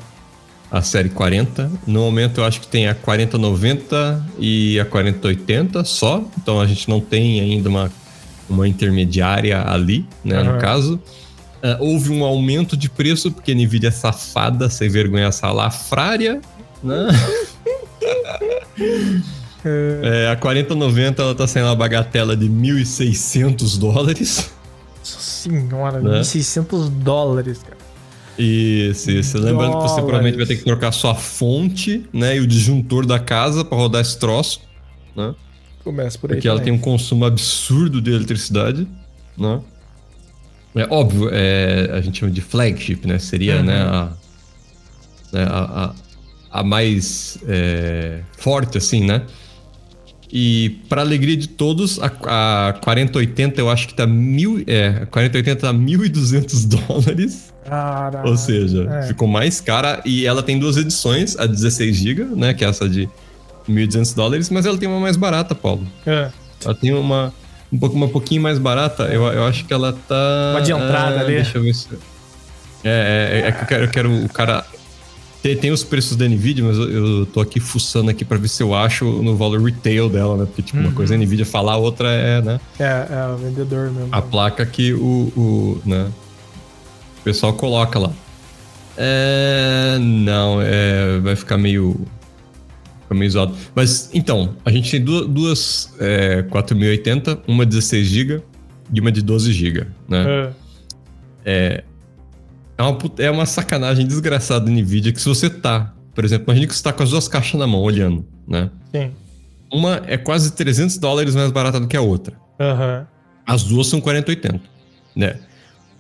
A 0.70 0.82
série 0.82 1.10
40. 1.10 1.72
No 1.86 2.02
momento 2.02 2.42
eu 2.42 2.46
acho 2.46 2.60
que 2.60 2.68
tem 2.68 2.88
a 2.88 2.96
4090 2.96 4.26
e 4.38 4.80
a 4.80 4.86
4080 4.86 5.84
só. 5.86 6.24
Então 6.38 6.60
a 6.60 6.66
gente 6.66 6.90
não 6.90 7.00
tem 7.00 7.40
ainda 7.40 7.70
uma, 7.70 7.92
uma 8.50 8.68
intermediária 8.68 9.62
ali, 9.66 10.06
né? 10.24 10.40
Aham. 10.40 10.54
No 10.54 10.60
caso. 10.60 11.00
Ah, 11.64 11.78
houve 11.80 12.12
um 12.12 12.24
aumento 12.24 12.78
de 12.78 12.90
preço, 12.90 13.32
porque 13.32 13.52
a 13.52 13.56
NVIDIA 13.56 13.88
é 13.88 13.92
safada, 13.92 14.70
sem 14.70 14.90
vergonha 14.90 15.32
salafrária, 15.32 16.42
né? 16.84 17.08
É, 19.66 20.30
a 20.32 20.36
4090 20.38 21.22
ela 21.22 21.36
tá 21.36 21.46
saindo 21.46 21.66
uma 21.68 21.76
bagatela 21.76 22.38
de 22.38 22.48
1.600 22.48 23.78
dólares. 23.78 24.50
Nossa 25.00 25.20
senhora, 25.20 26.00
Né? 26.00 26.22
1.600 26.22 26.90
dólares, 26.90 27.58
cara. 27.64 27.76
E 28.40 28.92
se, 28.94 29.24
se 29.24 29.38
lembrando 29.38 29.78
que 29.78 29.82
você 29.82 29.96
Dólares. 29.96 29.96
provavelmente 29.96 30.38
vai 30.38 30.46
ter 30.46 30.58
que 30.58 30.64
trocar 30.64 30.92
sua 30.92 31.16
fonte, 31.16 32.06
né? 32.14 32.38
E 32.38 32.40
o 32.40 32.48
disjuntor 32.48 33.06
da 33.06 33.20
casa 33.20 33.66
pra 33.66 33.78
rodar 33.78 34.02
esse 34.02 34.18
troço, 34.20 34.62
né? 35.16 35.34
Começa 35.84 36.18
por 36.20 36.30
aí. 36.30 36.36
Porque 36.36 36.48
ela 36.48 36.60
tem 36.60 36.72
um 36.72 36.78
consumo 36.78 37.26
absurdo 37.26 38.02
de 38.02 38.12
eletricidade, 38.12 38.88
né? 39.38 39.62
É 40.76 40.86
óbvio, 40.94 41.30
é, 41.32 41.90
a 41.94 42.02
gente 42.02 42.20
chama 42.20 42.32
de 42.32 42.42
flagship, 42.42 43.08
né? 43.08 43.18
Seria, 43.18 43.58
Uhum. 43.58 43.64
né, 43.64 43.82
a, 43.82 44.10
né, 45.34 45.44
a, 45.50 45.94
a, 46.52 46.60
a 46.60 46.64
mais 46.64 47.40
é, 47.48 48.20
forte, 48.38 48.78
assim, 48.78 49.04
né? 49.04 49.24
E 50.32 50.82
para 50.90 51.02
alegria 51.02 51.38
de 51.38 51.48
todos, 51.48 52.00
a, 52.00 52.68
a 52.68 52.74
4080 52.74 53.60
eu 53.62 53.70
acho 53.70 53.88
que 53.88 53.96
tá 53.96 54.06
mil, 54.06 54.62
é, 54.68 54.90
a 55.04 55.06
4080 55.08 55.62
tá 55.62 55.74
1.200 55.74 56.68
dólares. 56.86 57.54
Caralho. 57.68 58.30
Ou 58.30 58.38
seja, 58.38 58.88
é. 58.90 59.08
ficou 59.08 59.28
mais 59.28 59.60
cara 59.60 60.02
e 60.06 60.26
ela 60.26 60.42
tem 60.42 60.58
duas 60.58 60.78
edições, 60.78 61.38
a 61.38 61.46
16 61.46 61.96
GB, 61.96 62.24
né, 62.36 62.54
que 62.54 62.64
é 62.64 62.70
essa 62.70 62.88
de 62.88 63.10
1.200 63.70 64.16
dólares, 64.16 64.50
mas 64.50 64.66
ela 64.66 64.78
tem 64.78 64.88
uma 64.88 65.00
mais 65.00 65.18
barata, 65.18 65.54
Paulo. 65.54 65.86
É. 66.06 66.30
Ela 66.64 66.76
tem 66.76 66.94
uma 66.94 67.34
um 67.72 67.78
pouco 67.78 67.96
uma 67.96 68.08
pouquinho 68.08 68.42
mais 68.42 68.58
barata. 68.58 69.04
Eu, 69.04 69.26
eu 69.26 69.46
acho 69.46 69.66
que 69.66 69.74
ela 69.74 69.92
tá 69.92 70.52
Uma 70.54 70.62
de 70.62 70.72
entrada 70.72 71.18
ah, 71.18 71.22
ali. 71.22 71.36
Deixa 71.36 71.58
eu 71.58 71.64
ver 71.64 71.74
se 71.74 71.88
é, 72.84 73.44
é, 73.44 73.48
é 73.48 73.52
que 73.52 73.64
eu 73.64 73.68
quero, 73.68 73.84
eu 73.84 73.90
quero 73.90 74.26
o 74.26 74.30
cara 74.30 74.66
tem, 75.42 75.56
tem 75.56 75.72
os 75.72 75.84
preços 75.84 76.16
da 76.18 76.26
Nvidia, 76.28 76.64
mas 76.64 76.78
eu, 76.78 77.20
eu 77.20 77.26
tô 77.26 77.40
aqui 77.40 77.60
fuçando 77.60 78.10
aqui 78.10 78.26
pra 78.26 78.38
ver 78.38 78.48
se 78.48 78.62
eu 78.64 78.74
acho 78.74 79.06
no 79.06 79.36
valor 79.36 79.62
retail 79.62 80.10
dela, 80.10 80.38
né? 80.38 80.46
Porque 80.46 80.62
tipo, 80.62 80.78
uma 80.78 80.90
Uhum. 80.90 80.96
coisa 80.96 81.14
é 81.14 81.18
a 81.18 81.20
Nvidia 81.20 81.46
falar, 81.46 81.74
a 81.74 81.78
outra 81.78 82.10
é, 82.12 82.42
né? 82.42 82.60
É, 82.80 83.08
é 83.10 83.34
o 83.34 83.38
vendedor 83.38 83.92
mesmo. 83.92 84.10
a 84.12 84.22
placa 84.22 84.66
que 84.66 84.94
o, 84.94 85.32
o, 85.36 85.82
né, 85.86 86.08
pessoal 87.28 87.52
coloca 87.54 88.00
lá. 88.00 88.14
É, 88.96 89.98
não, 90.00 90.62
é, 90.62 91.20
vai 91.20 91.36
ficar 91.36 91.58
meio, 91.58 92.00
fica 93.04 93.14
meio 93.14 93.30
zoado. 93.30 93.54
Mas 93.76 94.10
então, 94.14 94.56
a 94.66 94.72
gente 94.72 94.90
tem 94.90 95.04
duas, 95.04 95.28
duas 95.28 95.94
é, 96.00 96.42
4080, 96.44 97.40
uma 97.48 97.66
16 97.66 98.08
GB 98.08 98.42
e 98.94 99.02
uma 99.02 99.12
de 99.12 99.22
12 99.22 99.52
GB, 99.52 99.88
né? 100.08 100.54
É. 101.46 101.84
É 102.78 102.82
uma, 102.84 102.94
put- 102.96 103.20
é 103.22 103.30
uma 103.30 103.46
sacanagem 103.46 104.06
desgraçada 104.08 104.66
da 104.66 104.72
Nvidia 104.72 105.12
que 105.12 105.20
se 105.20 105.28
você 105.28 105.50
tá, 105.50 105.94
por 106.16 106.24
exemplo, 106.24 106.46
imagina 106.48 106.68
que 106.68 106.76
você 106.76 106.84
tá 106.84 106.94
com 106.94 107.04
as 107.04 107.10
duas 107.10 107.28
caixas 107.28 107.60
na 107.60 107.68
mão 107.68 107.82
olhando, 107.82 108.26
né? 108.48 108.70
Sim. 108.96 109.12
Uma 109.72 110.02
é 110.08 110.16
quase 110.18 110.52
300 110.54 110.98
dólares 110.98 111.36
mais 111.36 111.52
barata 111.52 111.80
do 111.80 111.88
que 111.88 111.98
a 111.98 112.02
outra. 112.02 112.36
Aham. 112.60 113.06
As 113.46 113.64
duas 113.64 113.88
são 113.88 114.00
4080, 114.00 114.62
né? 115.16 115.40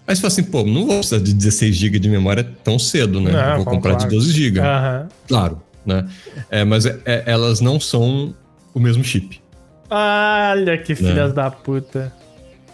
Aí 0.08 0.16
você 0.16 0.22
fala 0.22 0.32
assim, 0.32 0.44
pô, 0.44 0.64
não 0.64 0.86
vou 0.86 0.96
precisar 1.00 1.20
de 1.22 1.34
16 1.34 1.76
GB 1.76 2.00
de 2.00 2.08
memória 2.10 2.50
tão 2.64 2.80
cedo, 2.80 3.20
né? 3.20 3.32
Não, 3.32 3.56
vou 3.58 3.66
claro. 3.66 3.78
comprar 3.78 3.94
de 3.96 4.08
12 4.08 4.32
GB, 4.32 4.60
Aham. 4.62 5.08
claro, 5.28 5.62
né? 5.86 6.08
É, 6.50 6.64
mas 6.64 6.86
é- 6.86 6.98
é- 7.06 7.24
elas 7.26 7.60
não 7.60 7.78
são 7.80 8.34
o 8.74 8.80
mesmo 8.80 9.04
chip. 9.04 9.42
Olha 9.90 10.78
que 10.78 10.96
filhas 10.96 11.34
da 11.34 11.52
puta. 11.52 12.14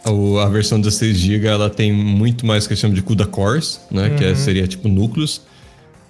O- 0.06 0.38
a 0.38 0.48
versão 0.50 0.80
16 0.80 1.18
GB 1.18 1.48
ela 1.48 1.70
tem 1.70 1.92
muito 1.92 2.46
mais 2.46 2.68
que 2.68 2.74
a 2.74 2.76
gente 2.76 2.82
chama 2.82 2.94
de 2.94 3.02
CUDA 3.02 3.26
cores, 3.26 3.80
né? 3.90 4.12
Que 4.12 4.24
Uhum. 4.26 4.32
é- 4.32 4.36
seria 4.36 4.68
tipo 4.68 4.88
núcleos. 4.88 5.42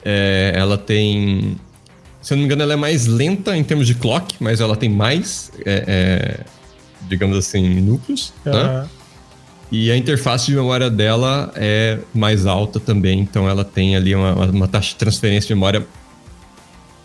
É, 0.03 0.51
ela 0.55 0.77
tem, 0.77 1.55
se 2.21 2.33
eu 2.33 2.35
não 2.35 2.41
me 2.41 2.45
engano, 2.47 2.63
ela 2.63 2.73
é 2.73 2.77
mais 2.77 3.05
lenta 3.05 3.55
em 3.55 3.63
termos 3.63 3.87
de 3.87 3.95
clock, 3.95 4.35
mas 4.41 4.59
ela 4.59 4.75
tem 4.75 4.89
mais, 4.89 5.51
é, 5.65 5.83
é, 5.87 6.39
digamos 7.07 7.37
assim, 7.37 7.79
núcleos, 7.79 8.33
né? 8.45 8.85
E 9.73 9.89
a 9.89 9.97
interface 9.97 10.45
de 10.45 10.55
memória 10.55 10.87
dela 10.87 11.51
é 11.55 11.97
mais 12.13 12.45
alta 12.45 12.79
também, 12.79 13.19
então 13.19 13.49
ela 13.49 13.65
tem 13.65 13.95
ali 13.95 14.13
uma, 14.13 14.45
uma 14.45 14.67
taxa 14.67 14.89
de 14.89 14.97
transferência 14.97 15.47
de 15.47 15.55
memória 15.55 15.83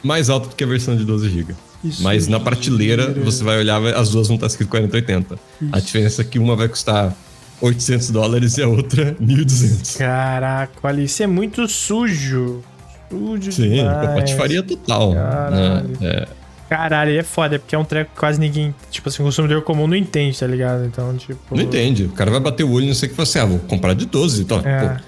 mais 0.05 0.29
alta 0.29 0.51
do 0.51 0.55
que 0.55 0.63
a 0.63 0.67
versão 0.67 0.95
de 0.95 1.03
12 1.03 1.31
GB. 1.31 1.55
Isso 1.83 2.03
Mas 2.03 2.29
na 2.29 2.39
prateleira, 2.39 3.11
você 3.25 3.43
vai 3.43 3.59
olhar, 3.59 3.83
as 3.95 4.11
duas 4.11 4.29
vão 4.29 4.35
estar 4.35 4.49
escrito 4.49 4.69
4080. 4.69 5.39
A 5.73 5.81
diferença 5.81 6.21
é 6.21 6.25
que 6.27 6.39
uma 6.39 6.55
vai 6.55 6.69
custar 6.69 7.17
800 7.63 8.11
dólares 8.11 8.59
e 8.59 8.63
a 8.63 8.69
outra 8.69 9.15
1.200. 9.15 9.97
Caraca, 9.97 10.73
olha, 10.83 11.01
isso 11.01 11.23
é 11.23 11.27
muito 11.27 11.67
sujo. 11.67 12.63
Sujo 13.09 13.51
Sim, 13.51 13.71
demais. 13.71 14.09
patifaria 14.11 14.63
total. 14.63 15.15
Né? 15.15 15.85
É, 16.03 16.29
Caralho, 16.69 17.19
é 17.19 17.23
foda, 17.23 17.59
porque 17.59 17.75
é 17.75 17.79
um 17.79 17.85
treco 17.85 18.11
que 18.13 18.19
quase 18.21 18.39
ninguém, 18.39 18.75
tipo 18.91 19.09
assim, 19.09 19.23
o 19.23 19.27
consumidor 19.27 19.63
comum 19.63 19.87
não 19.87 19.97
entende, 19.97 20.39
tá 20.39 20.47
ligado? 20.47 20.85
Então, 20.85 21.17
tipo... 21.17 21.57
não 21.57 21.63
entende. 21.63 22.05
O 22.05 22.11
cara 22.11 22.31
vai 22.31 22.41
bater 22.41 22.65
o 22.65 22.71
olho 22.71 22.85
e 22.85 22.89
não 22.89 22.95
sei 22.95 23.07
o 23.07 23.11
que 23.11 23.17
fala 23.17 23.27
assim, 23.29 23.39
ah, 23.39 23.47
vou 23.47 23.59
comprar 23.61 23.95
de 23.95 24.05
12. 24.05 24.43
Então, 24.43 24.61
É. 24.65 24.89
pô, 24.97 25.03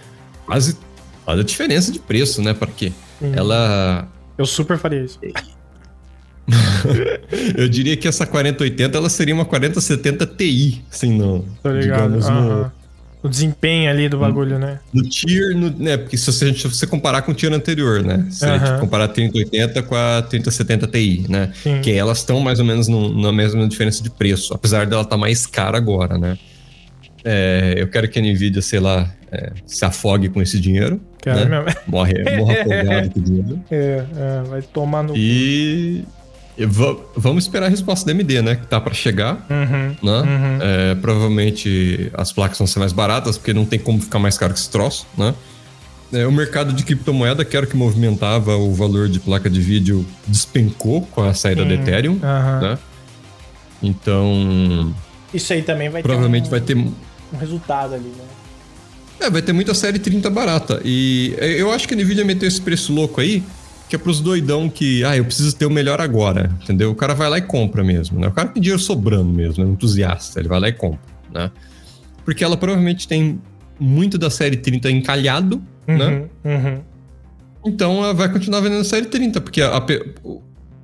quase 0.47 0.79
olha 1.27 1.43
a 1.43 1.45
diferença 1.45 1.93
de 1.93 1.99
preço, 1.99 2.41
né? 2.41 2.55
Porque 2.55 2.93
Sim. 3.19 3.33
ela 3.35 4.09
Eu 4.39 4.47
super 4.47 4.79
faria 4.79 5.03
isso. 5.05 5.19
Eu 7.57 7.69
diria 7.69 7.97
que 7.97 8.09
essa 8.09 8.27
4080 8.27 8.97
ela 8.97 9.09
seria 9.09 9.35
uma 9.35 9.45
4070 9.45 10.27
Ti, 10.27 10.85
assim, 10.91 11.17
no, 11.17 11.45
Tá 11.63 11.71
ligado? 11.71 12.15
digamos, 12.15 12.29
no, 12.29 12.37
Aham. 12.39 12.73
O 13.23 13.29
desempenho 13.29 13.91
ali 13.91 14.09
do 14.09 14.19
bagulho, 14.19 14.59
né? 14.59 14.81
No 14.93 15.03
tier, 15.03 15.55
no, 15.55 15.71
né? 15.71 15.97
Porque 15.97 16.17
se 16.17 16.27
você, 16.27 16.55
se 16.55 16.67
você 16.67 16.87
comparar 16.87 17.23
com 17.23 17.33
o 17.33 17.35
tier 17.35 17.53
anterior, 17.53 18.03
né? 18.03 18.27
Se 18.31 18.45
a 18.45 18.57
gente 18.57 18.81
comparar 18.81 19.05
a 19.05 19.09
3080 19.09 19.83
com 19.83 19.95
a 19.95 20.23
3070 20.23 20.87
Ti, 20.87 21.27
né? 21.29 21.53
Sim. 21.63 21.81
Que 21.81 21.93
elas 21.93 22.19
estão 22.19 22.41
mais 22.41 22.59
ou 22.59 22.65
menos 22.65 22.89
no, 22.89 23.21
na 23.21 23.33
mesma 23.33 23.67
diferença 23.69 24.03
de 24.03 24.11
preço, 24.11 24.55
apesar 24.55 24.87
dela 24.87 25.03
estar 25.03 25.17
tá 25.17 25.21
mais 25.21 25.47
cara 25.47 25.77
agora, 25.77 26.17
né? 26.19 26.39
É, 27.23 27.75
eu 27.77 27.89
quero 27.89 28.09
que 28.09 28.19
a 28.19 28.23
Nvidia, 28.23 28.63
sei 28.63 28.81
lá, 28.81 29.13
é, 29.31 29.53
se 29.67 29.85
afogue 29.85 30.29
com 30.29 30.41
esse 30.41 30.59
dinheiro. 30.59 31.01
Cara, 31.23 31.45
né? 31.45 31.75
Morre, 31.87 32.15
morre 32.39 32.61
afogado 32.61 33.11
com 33.11 33.21
o 33.21 33.23
dinheiro. 33.23 33.61
É, 33.71 34.05
é, 34.17 34.49
vai 34.49 34.63
tomar 34.63 35.03
no. 35.03 35.15
E. 35.17 36.05
Vamos 37.17 37.45
esperar 37.45 37.67
a 37.67 37.69
resposta 37.69 38.05
da 38.05 38.19
AMD, 38.19 38.43
né? 38.43 38.57
Que 38.57 38.67
tá 38.67 38.81
para 38.81 38.93
chegar. 38.93 39.47
Uhum, 39.49 39.97
né? 40.03 40.21
Uhum. 40.21 40.59
É, 40.61 40.95
provavelmente 40.97 42.11
as 42.15 42.33
placas 42.33 42.59
vão 42.59 42.67
ser 42.67 42.79
mais 42.79 42.93
baratas, 42.93 43.39
porque 43.39 43.55
não 43.55 43.65
tem 43.65 43.79
como 43.79 44.01
ficar 44.01 44.19
mais 44.19 44.37
caro 44.37 44.53
que 44.53 44.59
esse 44.59 44.71
troço, 44.71 45.07
né? 45.17 45.35
É, 46.13 46.27
o 46.27 46.33
mercado 46.33 46.73
de 46.73 46.83
criptomoeda, 46.83 47.45
que 47.45 47.57
era 47.57 47.65
o 47.65 47.69
que 47.69 47.77
movimentava 47.77 48.57
o 48.57 48.75
valor 48.75 49.09
de 49.09 49.21
placa 49.21 49.49
de 49.49 49.61
vídeo, 49.61 50.05
despencou 50.27 51.03
com 51.03 51.23
a 51.23 51.33
saída 51.33 51.65
do 51.65 51.73
Ethereum, 51.73 52.15
uhum. 52.15 52.61
né? 52.61 52.79
Então... 53.83 54.95
Isso 55.33 55.53
aí 55.53 55.63
também 55.63 55.89
vai 55.89 56.03
provavelmente 56.03 56.43
ter 56.43 56.49
um, 56.49 56.51
vai 56.51 56.61
ter 56.61 56.77
um 56.77 56.93
resultado 57.39 57.95
ali, 57.95 58.09
né? 58.09 58.25
É, 59.21 59.31
vai 59.31 59.43
ter 59.43 59.53
muita 59.53 59.73
série 59.75 59.99
30 59.99 60.29
barata. 60.31 60.81
E 60.85 61.37
eu 61.39 61.71
acho 61.71 61.87
que 61.87 61.95
a 61.95 61.97
Nvidia 61.97 62.25
meteu 62.25 62.49
esse 62.49 62.61
preço 62.61 62.93
louco 62.93 63.21
aí, 63.21 63.45
que 63.91 63.97
é 63.97 63.99
pros 63.99 64.21
doidão 64.21 64.71
que, 64.71 65.03
ah, 65.03 65.17
eu 65.17 65.25
preciso 65.25 65.55
ter 65.57 65.67
o 65.67 65.71
melhor 65.71 66.01
agora, 66.01 66.57
entendeu? 66.63 66.93
O 66.93 66.95
cara 66.95 67.13
vai 67.13 67.29
lá 67.29 67.39
e 67.39 67.43
compra 67.43 67.83
mesmo, 67.83 68.21
né? 68.21 68.29
O 68.29 68.31
cara 68.31 68.49
tem 68.49 68.63
dinheiro 68.63 68.81
sobrando 68.81 69.33
mesmo, 69.33 69.65
é 69.65 69.67
um 69.67 69.73
entusiasta, 69.73 70.39
ele 70.39 70.49
vai 70.49 70.61
lá 70.61 70.69
e 70.69 70.73
compra, 70.73 71.01
né? 71.35 71.51
Porque 72.25 72.45
ela 72.45 72.57
provavelmente 72.57 73.09
tem 73.09 73.41
muito 73.81 74.17
da 74.17 74.31
série 74.31 74.57
30 74.57 74.93
encalhado, 74.93 75.61
uhum, 75.89 75.99
né? 75.99 76.25
Uhum. 76.45 76.81
Então 77.67 78.05
ela 78.05 78.15
vai 78.15 78.33
continuar 78.33 78.61
vendendo 78.61 78.83
a 78.83 78.85
série 78.85 79.07
30, 79.07 79.41
porque 79.41 79.61
a, 79.61 79.77
a, 79.77 79.87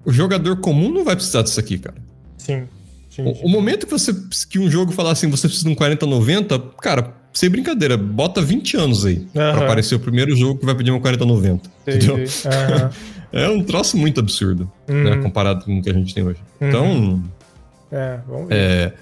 o 0.05 0.13
jogador 0.13 0.57
comum 0.57 0.91
não 0.93 1.05
vai 1.05 1.15
precisar 1.15 1.43
disso 1.43 1.61
aqui, 1.61 1.79
cara. 1.79 1.97
Sim. 2.37 2.65
sim, 3.09 3.23
o, 3.23 3.35
sim. 3.37 3.41
o, 3.45 3.49
momento 3.49 3.87
que, 3.87 3.93
você, 3.93 4.13
que 4.51 4.59
um 4.59 4.69
jogo 4.69 4.91
falar 4.91 5.13
assim, 5.13 5.31
você 5.31 5.47
precisa 5.47 5.69
de 5.69 5.73
um 5.73 5.77
4090, 5.77 6.59
cara, 6.83 7.15
sem 7.37 7.51
brincadeira, 7.51 7.99
bota 7.99 8.41
20 8.41 8.79
anos 8.79 9.05
aí 9.05 9.17
uhum. 9.19 9.31
pra 9.31 9.57
aparecer 9.59 9.95
o 9.95 10.01
primeiro 10.01 10.35
jogo 10.35 10.59
que 10.59 10.65
vai 10.65 10.75
pedir 10.75 10.91
uma 10.91 11.01
4090. 11.01 11.69
Entendeu? 11.87 12.15
Uhum. 12.17 12.25
é 13.31 13.51
um 13.51 13.63
troço 13.63 13.95
muito 13.99 14.19
absurdo, 14.21 14.73
uhum. 14.89 15.05
né? 15.05 15.17
Comparado 15.19 15.63
com 15.63 15.79
o 15.79 15.83
que 15.83 15.91
a 15.91 15.93
gente 15.93 16.15
tem 16.15 16.25
hoje. 16.25 16.41
Uhum. 16.59 16.69
Então. 16.69 17.23
É, 17.93 18.19
vamos 18.27 18.49
ver. 18.49 18.55
É, 18.55 18.93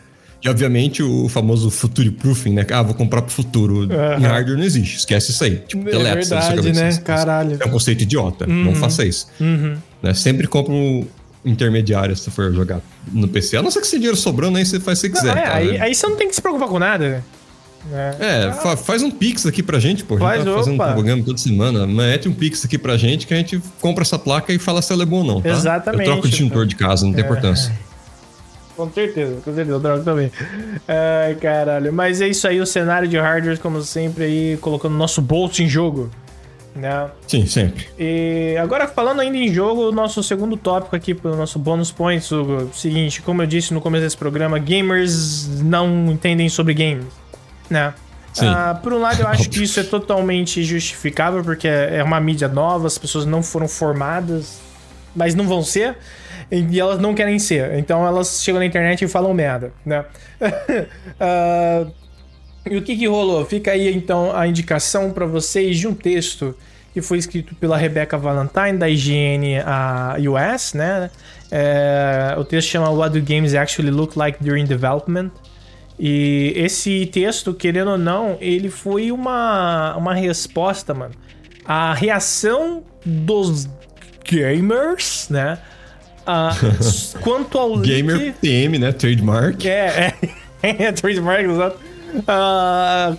e 0.42 0.48
obviamente 0.48 1.00
o 1.00 1.28
famoso 1.28 1.70
future 1.70 2.10
proofing, 2.10 2.54
né? 2.54 2.66
Ah, 2.72 2.82
vou 2.82 2.96
comprar 2.96 3.22
pro 3.22 3.32
futuro. 3.32 3.84
Em 3.84 4.24
hardware 4.24 4.58
não 4.58 4.64
existe, 4.64 4.96
esquece 4.96 5.30
isso 5.30 5.44
aí. 5.44 5.58
Tipo, 5.68 5.88
é 5.88 5.92
verdade, 6.16 6.72
né? 6.72 6.92
Caralho. 7.04 7.56
É 7.60 7.64
um 7.64 7.70
conceito 7.70 8.02
idiota, 8.02 8.48
não 8.48 8.70
uhum. 8.70 8.74
faça 8.74 9.06
isso. 9.06 9.28
Uhum. 9.38 9.76
Né? 10.02 10.12
Sempre 10.12 10.48
compra 10.48 10.72
um 10.72 11.06
intermediário 11.44 12.16
se 12.16 12.32
for 12.32 12.52
jogar 12.52 12.80
no 13.12 13.28
PC. 13.28 13.58
A 13.58 13.62
não 13.62 13.70
ser 13.70 13.80
que 13.80 13.86
você 13.86 13.96
dinheiro 13.96 14.16
sobrando, 14.16 14.58
aí 14.58 14.66
você 14.66 14.80
faz 14.80 14.98
o 14.98 15.02
que 15.02 15.08
você 15.10 15.20
quiser. 15.20 15.36
Não, 15.36 15.40
é, 15.40 15.46
aí, 15.46 15.80
aí, 15.80 15.94
você 15.94 16.06
não 16.08 16.16
tem 16.16 16.26
que 16.26 16.34
se 16.34 16.42
preocupar 16.42 16.68
com 16.68 16.80
nada, 16.80 17.08
né? 17.08 17.22
É, 17.92 18.46
é 18.46 18.52
fa 18.52 18.76
faz 18.76 19.02
um 19.02 19.10
pix 19.10 19.44
aqui 19.46 19.62
pra 19.62 19.78
gente, 19.78 20.04
pô. 20.04 20.16
Faz, 20.16 20.40
a 20.40 20.44
gente 20.44 20.52
tá 20.52 20.58
fazendo 20.58 20.82
um 20.82 20.92
programa 20.92 21.22
toda 21.22 21.38
semana. 21.38 21.86
Mete 21.86 22.28
um 22.28 22.32
pix 22.32 22.64
aqui 22.64 22.78
pra 22.78 22.96
gente 22.96 23.26
que 23.26 23.34
a 23.34 23.36
gente 23.36 23.60
compra 23.80 24.02
essa 24.02 24.18
placa 24.18 24.52
e 24.52 24.58
fala 24.58 24.80
se 24.80 24.92
ela 24.92 25.02
é 25.02 25.06
boa 25.06 25.22
ou 25.22 25.28
não, 25.28 25.42
tá? 25.42 25.50
Exatamente. 25.50 26.00
Eu 26.00 26.12
troco 26.12 26.26
o 26.26 26.30
disjuntor 26.30 26.66
de 26.66 26.76
casa, 26.76 27.04
não 27.04 27.12
tem 27.12 27.22
é. 27.22 27.26
importância. 27.26 27.72
Com 28.76 28.90
certeza, 28.90 29.36
com 29.36 29.54
certeza, 29.54 29.70
eu 29.76 29.80
troco 29.80 30.04
também. 30.04 30.32
Ai, 30.88 31.34
caralho. 31.36 31.92
Mas 31.92 32.20
é 32.20 32.28
isso 32.28 32.48
aí, 32.48 32.60
o 32.60 32.66
cenário 32.66 33.06
de 33.06 33.16
hardware, 33.16 33.58
como 33.60 33.80
sempre, 33.82 34.24
aí, 34.24 34.58
colocando 34.60 34.96
nosso 34.96 35.22
bolso 35.22 35.62
em 35.62 35.68
jogo. 35.68 36.10
Né? 36.74 37.08
Sim, 37.28 37.46
sempre. 37.46 37.86
E 37.96 38.56
agora, 38.60 38.88
falando 38.88 39.20
ainda 39.20 39.36
em 39.36 39.52
jogo, 39.52 39.90
o 39.90 39.92
nosso 39.92 40.24
segundo 40.24 40.56
tópico 40.56 40.96
aqui, 40.96 41.16
o 41.22 41.36
nosso 41.36 41.56
bônus 41.56 41.92
points, 41.92 42.32
o 42.32 42.68
seguinte, 42.72 43.22
como 43.22 43.42
eu 43.42 43.46
disse 43.46 43.72
no 43.72 43.80
começo 43.80 44.02
desse 44.02 44.16
programa, 44.16 44.58
gamers 44.58 45.46
não 45.62 46.10
entendem 46.10 46.48
sobre 46.48 46.74
games 46.74 47.06
né? 47.68 47.94
Uh, 48.36 48.80
por 48.82 48.92
um 48.92 48.98
lado, 48.98 49.22
eu 49.22 49.28
acho 49.28 49.48
que 49.48 49.62
isso 49.64 49.78
é 49.78 49.84
totalmente 49.84 50.62
justificável, 50.64 51.42
porque 51.42 51.68
é 51.68 52.02
uma 52.02 52.20
mídia 52.20 52.48
nova, 52.48 52.86
as 52.86 52.98
pessoas 52.98 53.24
não 53.24 53.42
foram 53.42 53.68
formadas, 53.68 54.60
mas 55.14 55.34
não 55.34 55.46
vão 55.46 55.62
ser, 55.62 55.96
e 56.50 56.80
elas 56.80 56.98
não 56.98 57.14
querem 57.14 57.38
ser. 57.38 57.78
Então 57.78 58.06
elas 58.06 58.42
chegam 58.42 58.58
na 58.58 58.66
internet 58.66 59.04
e 59.04 59.08
falam 59.08 59.32
merda, 59.32 59.72
né? 59.84 60.04
uh, 60.40 61.92
e 62.68 62.76
o 62.76 62.82
que, 62.82 62.96
que 62.96 63.06
rolou? 63.06 63.44
Fica 63.46 63.70
aí 63.70 63.94
então 63.94 64.34
a 64.34 64.46
indicação 64.46 65.10
para 65.10 65.26
vocês 65.26 65.78
de 65.78 65.86
um 65.86 65.94
texto 65.94 66.56
que 66.92 67.02
foi 67.02 67.18
escrito 67.18 67.56
pela 67.56 67.76
Rebecca 67.76 68.16
Valentine, 68.16 68.78
da 68.78 68.88
IGN 68.88 69.58
US, 70.30 70.74
né? 70.74 71.10
É, 71.50 72.36
o 72.38 72.44
texto 72.44 72.68
chama 72.68 72.88
What 72.88 73.18
Do 73.18 73.24
Games 73.24 73.52
Actually 73.52 73.90
Look 73.90 74.16
Like 74.16 74.42
During 74.42 74.64
Development? 74.64 75.30
E 75.98 76.52
esse 76.56 77.06
texto, 77.06 77.54
querendo 77.54 77.92
ou 77.92 77.98
não, 77.98 78.36
ele 78.40 78.68
foi 78.68 79.12
uma, 79.12 79.96
uma 79.96 80.14
resposta, 80.14 80.92
mano. 80.92 81.14
A 81.64 81.94
reação 81.94 82.82
dos 83.04 83.68
gamers, 84.24 85.28
né? 85.30 85.58
quanto 87.20 87.58
ao 87.58 87.78
Gamer 87.78 88.16
leak... 88.16 88.38
PM, 88.40 88.78
né? 88.78 88.92
Trademark. 88.92 89.64
É, 89.66 90.14
é, 90.62 90.84
é 90.84 90.92
trademark, 90.92 91.44
exato. 91.44 91.78
a, 92.26 93.16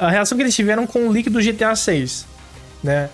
a, 0.00 0.10
reação 0.10 0.36
que 0.36 0.42
eles 0.42 0.54
tiveram 0.54 0.86
com 0.86 1.06
o 1.06 1.10
leak 1.10 1.30
do 1.30 1.40
GTA 1.40 1.74
6, 1.74 2.26
né? 2.82 3.08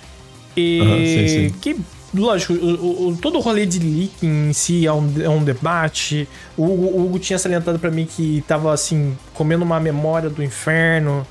E 0.57 0.81
uhum, 0.81 0.97
sim, 0.97 1.29
sim. 1.29 1.55
que 1.61 1.77
lógico, 2.21 2.53
o, 2.53 3.09
o, 3.09 3.17
todo 3.17 3.39
o 3.39 3.41
rolê 3.41 3.67
de 3.67 3.79
leak 3.79 4.27
em 4.27 4.53
si 4.53 4.87
é 4.87 4.93
um, 4.93 5.13
é 5.21 5.29
um 5.29 5.43
debate. 5.43 6.29
O 6.57 6.65
Hugo, 6.65 6.85
o 6.87 7.07
Hugo 7.07 7.19
tinha 7.19 7.39
salientado 7.39 7.79
para 7.79 7.91
mim 7.91 8.07
que 8.07 8.43
tava 8.47 8.73
assim, 8.73 9.17
comendo 9.35 9.65
uma 9.65 9.79
memória 9.79 10.29
do 10.29 10.43
inferno 10.43 11.27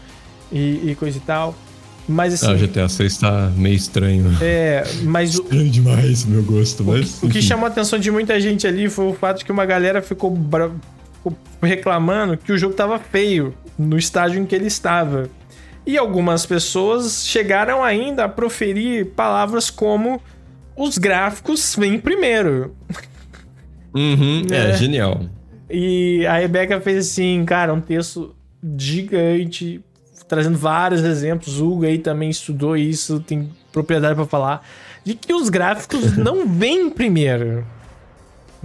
e, 0.52 0.91
e 0.91 0.95
coisa 0.95 1.17
e 1.17 1.21
tal. 1.21 1.56
Mas 2.08 2.36
assim. 2.36 2.48
Ah, 2.48 2.54
o 2.54 2.58
GTA 2.58 2.88
6 2.88 3.17
tá 3.17 3.52
meio 3.56 3.76
estranho. 3.76 4.38
É, 4.41 4.84
mas. 5.04 5.34
estranho 5.34 5.67
o, 5.67 5.69
demais, 5.69 6.26
meu 6.26 6.43
gosto. 6.43 6.84
Mas, 6.84 7.21
o, 7.21 7.26
o 7.26 7.30
que 7.30 7.41
chamou 7.41 7.65
a 7.65 7.69
atenção 7.69 7.98
de 7.98 8.12
muita 8.12 8.39
gente 8.39 8.67
ali 8.67 8.89
foi 8.89 9.08
o 9.08 9.13
fato 9.13 9.39
de 9.39 9.45
que 9.45 9.52
uma 9.52 9.65
galera 9.65 10.02
ficou, 10.02 10.30
bra... 10.30 10.71
ficou 11.15 11.36
reclamando 11.62 12.38
que 12.38 12.52
o 12.52 12.58
jogo 12.58 12.76
tava 12.76 13.00
feio 13.00 13.54
no 13.78 13.98
estágio 13.98 14.39
em 14.39 14.45
que 14.45 14.56
ele 14.56 14.67
estava. 14.67 15.30
E 15.86 15.98
algumas 15.98 16.45
pessoas 16.45 17.26
chegaram 17.28 17.84
ainda 17.84 18.26
a 18.26 18.30
proferir 18.30 19.08
palavras 19.15 19.69
como 19.69 20.19
os 20.75 20.97
gráficos 20.97 21.75
vêm 21.77 21.99
primeiro. 21.99 22.75
Uhum, 23.93 24.45
é, 24.51 24.71
é, 24.71 24.73
genial. 24.77 25.21
E 25.69 26.25
a 26.25 26.38
Rebeca 26.38 26.79
fez 26.81 27.07
assim, 27.07 27.43
cara, 27.45 27.73
um 27.73 27.81
texto 27.81 28.35
gigante, 28.77 29.81
trazendo 30.27 30.57
vários 30.57 31.03
exemplos. 31.03 31.59
O 31.59 31.71
Hugo 31.71 31.85
aí 31.85 31.97
também 31.97 32.29
estudou 32.29 32.75
isso, 32.75 33.19
tem 33.19 33.49
propriedade 33.71 34.15
para 34.15 34.25
falar. 34.25 34.67
De 35.03 35.13
que 35.13 35.33
os 35.33 35.49
gráficos 35.49 36.15
não 36.17 36.47
vêm 36.47 36.89
primeiro. 36.89 37.65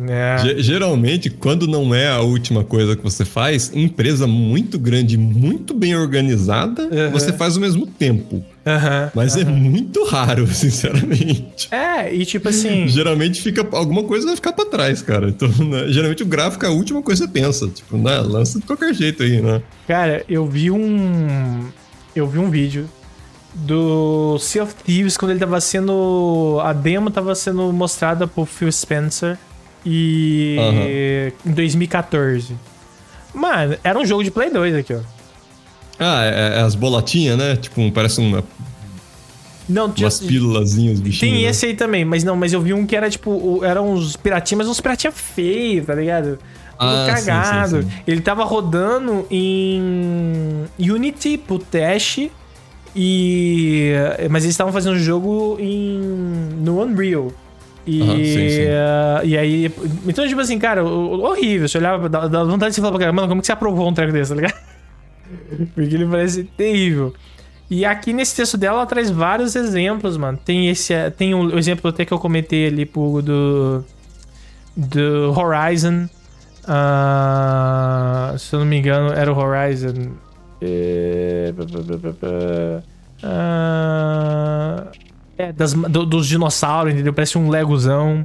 É. 0.09 0.55
Geralmente, 0.59 1.29
quando 1.29 1.67
não 1.67 1.95
é 1.95 2.09
a 2.09 2.21
última 2.21 2.65
coisa 2.65 2.97
que 2.97 3.03
você 3.03 3.25
faz, 3.25 3.71
empresa 3.75 4.27
muito 4.27 4.79
grande, 4.79 5.17
muito 5.17 5.75
bem 5.75 5.97
organizada, 5.97 6.83
uhum. 6.83 7.11
você 7.11 7.33
faz 7.33 7.55
ao 7.57 7.61
mesmo 7.61 7.87
tempo. 7.87 8.37
Uhum, 8.37 9.11
Mas 9.15 9.35
uhum. 9.35 9.43
é 9.43 9.45
muito 9.45 10.05
raro, 10.05 10.47
sinceramente. 10.53 11.69
É, 11.73 12.15
e 12.15 12.25
tipo 12.25 12.49
assim. 12.49 12.87
Geralmente 12.89 13.41
fica. 13.41 13.67
Alguma 13.73 14.05
coisa 14.05 14.27
vai 14.27 14.37
ficar 14.37 14.53
pra 14.53 14.67
trás, 14.67 15.03
cara. 15.03 15.29
Então, 15.29 15.49
né? 15.49 15.89
geralmente 15.89 16.23
o 16.23 16.27
gráfico 16.27 16.65
é 16.65 16.69
a 16.69 16.73
última 16.73 17.03
coisa 17.03 17.27
que 17.27 17.33
você 17.33 17.41
pensa. 17.41 17.69
Tipo, 17.69 17.97
né? 17.97 18.19
Lança 18.21 18.61
de 18.61 18.67
qualquer 18.67 18.95
jeito 18.95 19.23
aí, 19.23 19.41
né? 19.41 19.63
Cara, 19.87 20.25
eu 20.29 20.47
vi 20.47 20.71
um. 20.71 21.69
Eu 22.15 22.27
vi 22.27 22.39
um 22.39 22.51
vídeo 22.51 22.89
do 23.55 24.39
Sea 24.39 24.63
of 24.63 24.75
Thieves 24.85 25.17
quando 25.17 25.31
ele 25.33 25.41
tava 25.41 25.61
sendo. 25.61 26.61
A 26.63 26.73
demo 26.73 27.11
tava 27.11 27.35
sendo 27.35 27.73
mostrada 27.73 28.27
por 28.27 28.47
Phil 28.47 28.71
Spencer 28.71 29.39
e. 29.85 30.57
Uhum. 31.45 31.51
Em 31.51 31.55
2014. 31.55 32.55
Mano, 33.35 33.77
era 33.83 33.99
um 33.99 34.05
jogo 34.05 34.25
de 34.25 34.31
Play 34.31 34.51
2 34.51 34.75
aqui, 34.75 34.95
ó. 34.95 35.01
Ah, 35.99 36.25
é, 36.25 36.59
é 36.59 36.61
as 36.63 36.75
bolotinhas, 36.75 37.37
né? 37.37 37.57
Tipo, 37.57 37.91
parece 37.93 38.21
uma. 38.21 38.43
Não, 39.69 39.91
tinha, 39.91 40.07
umas 40.07 40.19
pílulazinhas, 40.19 40.99
bichinhos. 40.99 41.21
Tem 41.21 41.45
né? 41.45 41.51
esse 41.51 41.67
aí 41.67 41.75
também, 41.75 42.05
mas 42.05 42.25
não, 42.25 42.35
mas 42.35 42.53
eu 42.53 42.61
vi 42.61 42.73
um 42.73 42.87
que 42.87 42.97
era 42.97 43.09
tipo. 43.09 43.65
Eram 43.65 43.93
uns 43.93 44.17
piratinhos, 44.17 44.59
mas 44.59 44.69
uns 44.69 44.81
piratinhos 44.81 45.15
feios, 45.17 45.87
tá 45.87 45.95
ligado? 45.95 46.39
Ah, 46.79 47.07
cagado. 47.15 47.77
Sim, 47.77 47.83
sim, 47.83 47.89
sim. 47.91 48.03
Ele 48.07 48.21
tava 48.21 48.43
rodando 48.45 49.27
em 49.31 50.65
Unity 50.79 51.39
pro 51.39 51.59
teste. 51.59 52.33
E. 52.97 53.93
Mas 54.31 54.43
eles 54.43 54.55
estavam 54.55 54.73
fazendo 54.73 54.95
o 54.95 54.99
jogo 54.99 55.57
em. 55.61 56.01
no 56.59 56.83
Unreal. 56.83 57.31
E, 57.87 58.03
uhum, 58.03 58.17
sim, 58.17 58.51
sim. 58.51 58.65
Uh, 58.67 59.25
e 59.25 59.39
aí. 59.39 59.73
Então, 60.07 60.27
tipo 60.27 60.41
assim, 60.41 60.59
cara, 60.59 60.85
horrível. 60.85 61.69
Você 61.69 61.79
olhava, 61.79 62.09
dá, 62.09 62.29
dá 62.29 62.45
vontade 62.45 62.71
de 62.71 62.75
você 62.77 62.81
falar 62.81 62.93
pra 62.93 63.01
cara, 63.01 63.13
mano, 63.13 63.29
como 63.29 63.41
que 63.41 63.47
você 63.47 63.53
aprovou 63.53 63.89
um 63.89 63.95
treco 63.95 64.13
desse, 64.13 64.31
tá 64.31 64.37
ligado? 64.37 64.59
Porque 65.75 65.95
ele 65.95 66.07
parece 66.07 66.45
terrível. 66.45 67.15
E 67.71 67.85
aqui 67.85 68.13
nesse 68.13 68.35
texto 68.35 68.59
dela, 68.59 68.79
ela 68.79 68.87
traz 68.87 69.11
vários 69.11 69.55
exemplos, 69.55 70.17
mano. 70.17 70.39
Tem 70.45 70.69
esse. 70.69 70.93
Tem 71.13 71.35
o 71.35 71.55
um 71.55 71.59
exemplo 71.59 71.89
até 71.89 72.05
que 72.05 72.13
eu 72.13 72.19
comentei 72.19 72.67
ali 72.67 72.85
pro, 72.85 73.23
do. 73.23 73.85
Do 74.77 75.33
Horizon. 75.39 76.09
Uh, 76.65 78.39
se 78.39 78.55
eu 78.55 78.61
não 78.61 78.67
me 78.67 78.79
engano, 78.79 79.13
era 79.13 79.33
o 79.33 79.37
Horizon. 79.37 80.13
Uh, 83.23 84.91
é, 85.41 85.53
das, 85.53 85.73
do, 85.73 86.05
dos 86.05 86.27
dinossauros, 86.27 86.93
entendeu? 86.93 87.13
Parece 87.13 87.39
um 87.39 87.49
Legozão. 87.49 88.23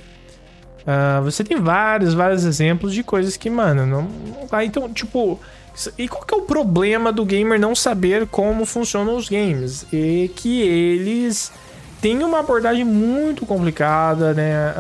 Uh, 0.82 1.24
você 1.24 1.44
tem 1.44 1.58
vários, 1.58 2.14
vários 2.14 2.44
exemplos 2.44 2.94
de 2.94 3.04
coisas 3.04 3.38
que, 3.38 3.50
mano, 3.50 3.86
não, 3.86 4.08
vai. 4.48 4.66
Então, 4.66 4.92
tipo. 4.92 5.40
E 5.98 6.08
qual 6.08 6.24
que 6.24 6.34
é 6.34 6.38
o 6.38 6.44
problema 6.44 7.12
do 7.12 7.26
gamer 7.26 7.60
não 7.60 7.76
saber 7.76 8.28
como 8.28 8.66
funcionam 8.66 9.18
os 9.18 9.28
games? 9.28 9.86
E 9.92 10.32
que 10.34 10.62
eles 10.62 11.52
têm 12.00 12.24
uma 12.24 12.40
abordagem 12.40 12.86
muito 12.86 13.46
complicada, 13.46 14.34
né? 14.34 14.74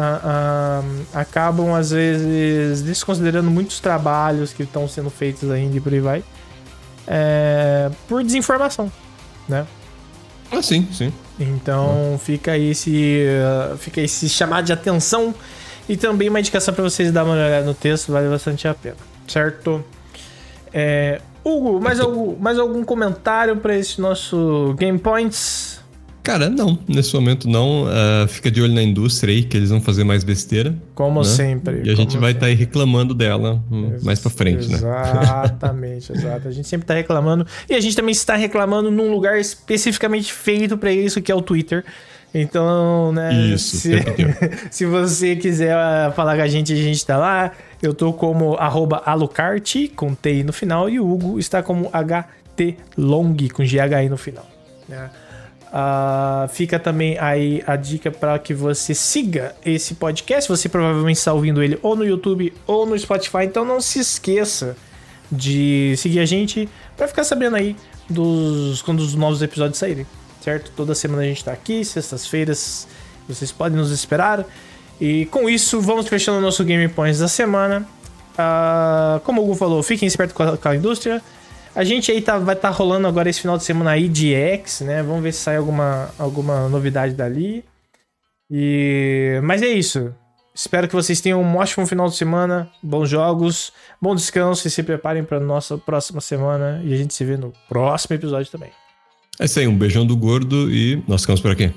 acabam, 1.14 1.76
às 1.76 1.92
vezes, 1.92 2.82
desconsiderando 2.82 3.52
muitos 3.52 3.82
trabalhos 3.82 4.54
que 4.54 4.64
estão 4.64 4.88
sendo 4.88 5.10
feitos 5.10 5.52
ainda 5.52 5.76
e 5.76 5.82
por 5.82 5.92
aí 5.92 6.00
vai. 6.00 6.24
É, 7.06 7.92
por 8.08 8.24
desinformação, 8.24 8.90
né? 9.50 9.68
Ah, 10.52 10.62
sim, 10.62 10.88
sim. 10.92 11.12
Então 11.40 12.20
fica 12.24 12.54
aí 12.54 12.72
esse, 12.72 13.26
uh, 13.72 13.78
fica 13.78 14.02
esse 14.02 14.30
chamado 14.30 14.66
de 14.66 14.74
atenção 14.74 15.34
e 15.88 15.98
também 15.98 16.30
uma 16.30 16.40
indicação 16.40 16.74
para 16.74 16.84
vocês 16.84 17.12
dar 17.12 17.24
uma 17.24 17.34
olhada 17.34 17.66
no 17.66 17.74
texto, 17.74 18.12
vale 18.12 18.30
bastante 18.30 18.68
a 18.68 18.74
pena, 18.74 18.98
certo? 19.28 19.84
É, 20.74 21.22
Hugo, 21.44 21.80
mais, 21.80 22.00
algum, 22.00 22.36
mais 22.38 22.58
algum 22.58 22.84
comentário 22.84 23.58
para 23.58 23.76
esse 23.76 24.02
nosso 24.02 24.74
Game 24.78 24.98
Points? 24.98 25.75
Cara, 26.26 26.50
não. 26.50 26.78
Nesse 26.88 27.14
momento 27.14 27.48
não. 27.48 27.84
Uh, 27.84 28.28
fica 28.28 28.50
de 28.50 28.60
olho 28.60 28.74
na 28.74 28.82
indústria 28.82 29.32
aí, 29.32 29.44
que 29.44 29.56
eles 29.56 29.70
vão 29.70 29.80
fazer 29.80 30.04
mais 30.04 30.24
besteira. 30.24 30.76
Como 30.96 31.20
né? 31.20 31.26
sempre. 31.26 31.84
E 31.86 31.90
a 31.92 31.96
gente 31.96 32.18
vai 32.18 32.32
estar 32.32 32.42
tá 32.42 32.46
aí 32.48 32.56
reclamando 32.56 33.14
dela 33.14 33.64
Ex 33.94 34.04
mais 34.04 34.20
pra 34.20 34.32
frente, 34.32 34.66
exatamente, 34.66 35.14
né? 35.14 35.22
Exatamente, 35.22 36.12
exato. 36.18 36.48
A 36.48 36.52
gente 36.52 36.68
sempre 36.68 36.88
tá 36.88 36.96
reclamando. 36.96 37.46
E 37.70 37.76
a 37.76 37.80
gente 37.80 37.96
também 37.96 38.12
está 38.12 38.36
reclamando 38.36 38.90
num 38.90 39.12
lugar 39.12 39.40
especificamente 39.40 40.34
feito 40.34 40.76
para 40.80 40.92
isso, 40.92 41.22
que 41.22 41.32
é 41.32 41.36
o 41.36 41.44
Twitter. 41.44 41.86
Então, 42.34 43.12
né? 43.12 43.32
Isso, 43.32 43.78
se, 43.78 43.94
se 44.72 44.86
você 44.88 45.36
quiser 45.36 45.76
ah, 45.76 46.12
falar 46.16 46.36
com 46.36 46.42
a 46.42 46.48
gente, 46.48 46.74
a 46.74 46.76
gente 46.76 47.06
tá 47.06 47.18
lá. 47.18 47.52
Eu 47.84 47.94
tô 47.94 48.12
como 48.12 48.56
alucarte, 48.56 49.88
com 49.96 50.16
T 50.16 50.44
no 50.44 50.52
final, 50.52 50.90
e 50.90 51.00
o 51.00 51.08
Hugo 51.08 51.38
está 51.38 51.62
como 51.62 51.88
HTLong, 51.94 53.50
com 53.50 53.64
GHI 53.64 54.10
no 54.10 54.18
final. 54.18 54.48
Né? 54.90 55.08
Uh, 55.68 56.48
fica 56.50 56.80
também 56.80 57.18
aí 57.20 57.62
a 57.68 57.76
dica 57.76 58.10
para 58.10 58.40
que 58.40 58.54
você 58.54 58.94
siga 58.94 59.56
esse 59.66 59.96
podcast. 59.96 60.50
Você 60.50 60.70
provavelmente 60.70 61.18
está 61.18 61.34
ouvindo 61.34 61.62
ele 61.62 61.78
ou 61.82 61.96
no 61.96 62.06
YouTube 62.06 62.54
ou 62.66 62.86
no 62.86 62.98
Spotify, 62.98 63.44
então 63.44 63.66
não 63.66 63.82
se 63.82 64.00
esqueça 64.00 64.78
de 65.32 65.96
seguir 65.98 66.20
a 66.20 66.26
gente 66.26 66.70
para 66.96 67.08
ficar 67.08 67.24
sabendo 67.24 67.56
aí 67.56 67.76
dos 68.10 68.82
quando 68.82 69.00
os 69.00 69.16
novos 69.16 69.42
episódios 69.42 69.78
saírem, 69.78 70.06
certo? 70.42 70.72
Toda 70.76 70.96
semana 70.96 71.24
a 71.24 71.26
gente 71.26 71.38
está 71.38 71.52
aqui, 71.52 71.84
sextas-feiras 71.84 72.88
vocês 73.28 73.52
podem 73.52 73.78
nos 73.78 73.92
esperar. 73.92 74.46
E 75.02 75.26
com 75.26 75.50
isso, 75.50 75.82
vamos 75.82 76.08
fechando 76.08 76.38
o 76.38 76.42
nosso 76.42 76.64
Game 76.64 76.88
Points 76.88 77.20
da 77.20 77.28
semana. 77.28 77.86
Uh, 78.34 79.20
como 79.22 79.42
o 79.42 79.46
Hugo 79.46 79.56
falou, 79.56 79.82
fiquem 79.84 80.08
espertos 80.08 80.36
com 80.36 80.56
com 80.56 80.70
a 80.70 80.76
indústria. 80.76 81.22
A 81.76 81.84
gente 81.84 82.10
aí 82.10 82.22
tá, 82.22 82.38
vai 82.38 82.56
estar 82.56 82.70
tá 82.70 82.74
rolando 82.74 83.06
agora 83.06 83.30
esse 83.30 83.42
final 83.42 83.58
de 83.58 83.66
semana 83.66 83.92
aí 83.92 84.08
de 84.08 84.34
X, 84.34 84.80
né? 84.82 85.04
Vamos 85.04 85.22
ver 85.22 85.34
se 85.34 85.40
sai 85.40 85.58
alguma, 85.58 86.10
alguma 86.18 86.70
novidade 86.70 87.14
dali. 87.14 87.66
E... 88.50 89.40
Mas 89.44 89.62
é 89.62 89.68
isso. 89.68 90.14
Espero 90.54 90.88
que 90.88 90.96
vocês 90.96 91.20
tenham 91.20 91.42
um 91.42 91.58
ótimo 91.58 91.86
final 91.86 92.08
de 92.08 92.16
semana, 92.16 92.72
bons 92.82 93.10
jogos, 93.10 93.74
bom 94.02 94.16
descanso 94.16 94.66
e 94.66 94.72
se 94.72 94.82
preparem 94.84 95.22
para 95.22 95.38
nossa 95.38 95.78
próxima 95.78 96.22
semana. 96.22 96.82
E 96.86 96.94
a 96.94 96.98
gente 96.98 97.14
se 97.14 97.26
vê 97.26 97.36
no 97.36 97.52
próximo 97.68 98.16
episódio 98.16 98.50
também. 98.50 98.70
É 99.38 99.44
isso 99.44 99.60
aí, 99.60 99.68
um 99.68 99.78
beijão 99.78 100.06
do 100.06 100.16
gordo 100.16 100.72
e 100.72 101.04
nós 101.06 101.22
ficamos 101.22 101.42
por 101.42 101.52
aqui. 101.52 101.74